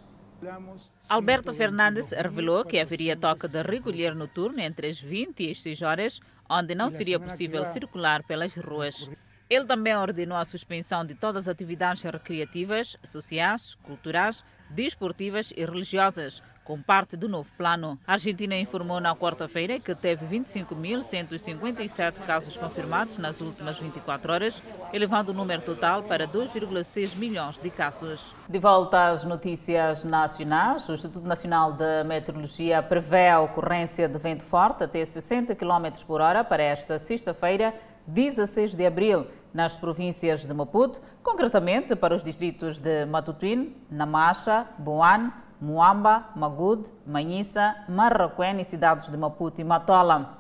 [1.08, 5.82] Alberto Fernandes revelou que haveria toque de recolher noturno entre as 20 e as 6
[5.82, 9.10] horas, onde não seria possível circular pelas ruas.
[9.48, 16.40] Ele também ordenou a suspensão de todas as atividades recreativas, sociais, culturais, desportivas e religiosas,
[16.64, 17.98] como parte do novo plano.
[18.06, 25.32] A Argentina informou na quarta-feira que teve 25.157 casos confirmados nas últimas 24 horas, elevando
[25.32, 28.34] o número total para 2,6 milhões de casos.
[28.48, 34.44] De volta às notícias nacionais, o Instituto Nacional de Meteorologia prevê a ocorrência de vento
[34.44, 37.74] forte até 60 km por hora para esta sexta-feira,
[38.06, 45.32] 16 de abril, nas províncias de Maputo, concretamente para os distritos de Matutuíne, Namacha, Boane,
[45.60, 50.38] Muamba, Magud, Manhissa, Marroquém e cidades de Maputo e Matola.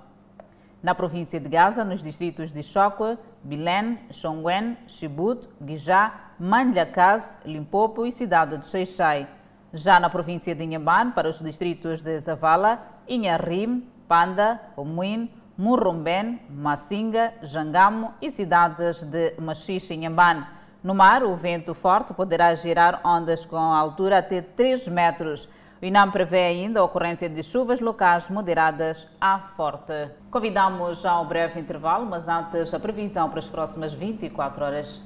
[0.82, 8.12] Na província de Gaza, nos distritos de Chokwe, Bilén, Xonguen, Chibut, Guijá, Mandlacaz, Limpopo e
[8.12, 9.28] cidade de Xeixai.
[9.74, 17.34] Já na província de Inhamban, para os distritos de Zavala, Inharim, Panda, Omuin, Murrumben, Massinga,
[17.42, 20.46] Jangamo e cidades de Machixe e Inhamban.
[20.82, 25.46] No mar, o vento forte poderá gerar ondas com altura até 3 metros.
[25.80, 30.08] O INAM prevê ainda a ocorrência de chuvas locais moderadas a forte.
[30.30, 35.02] Convidamos a um breve intervalo, mas antes a previsão para as próximas 24 horas.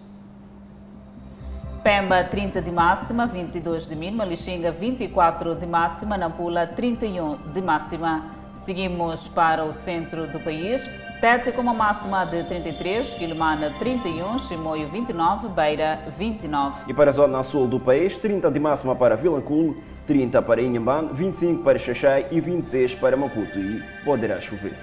[1.83, 8.31] Pemba 30 de máxima, 22 de mínima, Lixinga 24 de máxima, Nampula 31 de máxima.
[8.55, 10.83] Seguimos para o centro do país.
[11.55, 16.91] Com uma máxima de 33, Quilomana 31, Chimoio 29, Beira 29.
[16.91, 21.09] E para a zona sul do país, 30 de máxima para Vilanculo, 30 para Inhambane,
[21.12, 24.75] 25 para Xaxai e 26 para Maputo e poderá chover.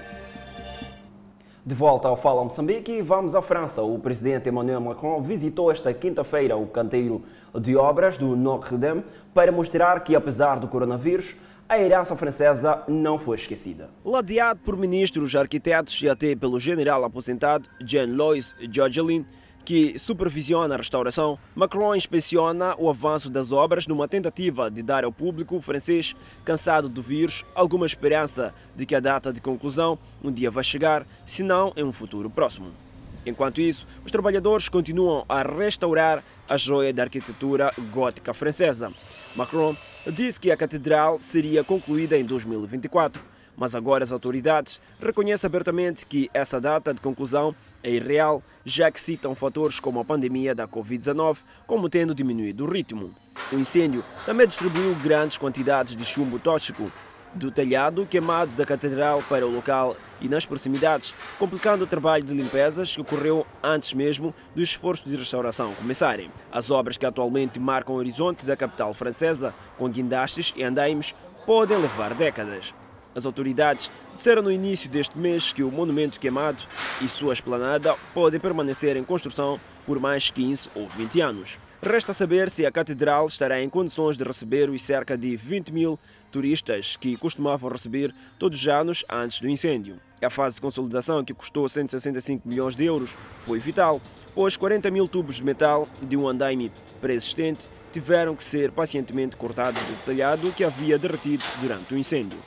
[1.64, 3.82] De volta ao Fala Moçambique, vamos à França.
[3.82, 7.22] O presidente Emmanuel Macron visitou esta quinta-feira o canteiro
[7.54, 11.36] de obras do Notre-Dame para mostrar que, apesar do coronavírus,
[11.72, 13.88] a herança francesa não foi esquecida.
[14.04, 19.24] Ladeado por ministros, arquitetos e até pelo general aposentado Jean-Louis Jogelin,
[19.64, 25.10] que supervisiona a restauração, Macron inspeciona o avanço das obras numa tentativa de dar ao
[25.10, 26.14] público francês
[26.44, 31.06] cansado do vírus alguma esperança de que a data de conclusão um dia vai chegar,
[31.24, 32.81] se não em um futuro próximo.
[33.24, 38.92] Enquanto isso, os trabalhadores continuam a restaurar a joia da arquitetura gótica francesa.
[39.36, 39.76] Macron
[40.12, 43.22] disse que a catedral seria concluída em 2024,
[43.56, 49.00] mas agora as autoridades reconhecem abertamente que essa data de conclusão é irreal, já que
[49.00, 53.14] citam fatores como a pandemia da Covid-19 como tendo diminuído o ritmo.
[53.52, 56.90] O incêndio também distribuiu grandes quantidades de chumbo tóxico
[57.34, 62.34] do telhado queimado da catedral para o local e nas proximidades, complicando o trabalho de
[62.34, 66.30] limpezas que ocorreu antes mesmo dos esforços de restauração começarem.
[66.50, 71.14] As obras que atualmente marcam o horizonte da capital francesa, com guindastes e andaimes,
[71.44, 72.74] podem levar décadas.
[73.14, 76.62] As autoridades disseram no início deste mês que o monumento queimado
[77.00, 81.58] e sua esplanada podem permanecer em construção por mais 15 ou 20 anos.
[81.84, 85.98] Resta saber se a catedral estará em condições de receber os cerca de 20 mil
[86.30, 90.00] turistas que costumavam receber todos os anos antes do incêndio.
[90.22, 94.00] A fase de consolidação, que custou 165 milhões de euros, foi vital,
[94.32, 96.70] pois 40 mil tubos de metal de um andaime
[97.00, 102.38] pré-existente tiveram que ser pacientemente cortados do telhado que havia derretido durante o incêndio.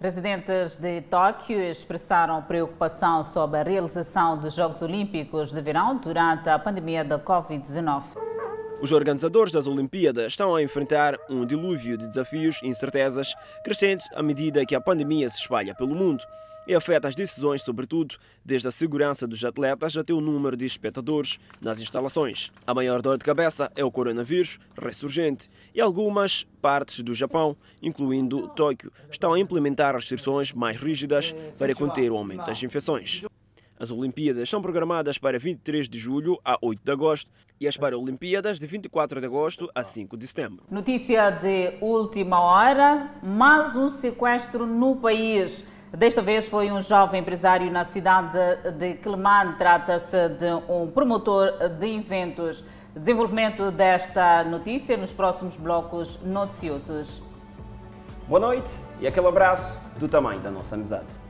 [0.00, 6.56] Residentes de Tóquio expressaram preocupação sobre a realização dos Jogos Olímpicos de Verão durante a
[6.56, 8.04] pandemia da Covid-19.
[8.80, 13.34] Os organizadores das Olimpíadas estão a enfrentar um dilúvio de desafios e incertezas
[13.64, 16.24] crescentes à medida que a pandemia se espalha pelo mundo
[16.68, 21.40] e afeta as decisões, sobretudo desde a segurança dos atletas até o número de espectadores
[21.60, 22.52] nas instalações.
[22.66, 28.48] A maior dor de cabeça é o coronavírus ressurgente e algumas partes do Japão, incluindo
[28.48, 33.24] Tóquio, estão a implementar restrições mais rígidas para conter o aumento das infecções.
[33.80, 38.58] As Olimpíadas são programadas para 23 de julho a 8 de agosto e as Paralimpíadas
[38.58, 40.64] de 24 de agosto a 5 de setembro.
[40.68, 45.64] Notícia de última hora: mais um sequestro no país.
[45.96, 48.38] Desta vez foi um jovem empresário na cidade
[48.78, 49.54] de Quelimane.
[49.56, 52.62] Trata-se de um promotor de eventos.
[52.94, 57.22] Desenvolvimento desta notícia nos próximos blocos noticiosos.
[58.26, 58.70] Boa noite
[59.00, 61.27] e aquele abraço do tamanho da nossa amizade.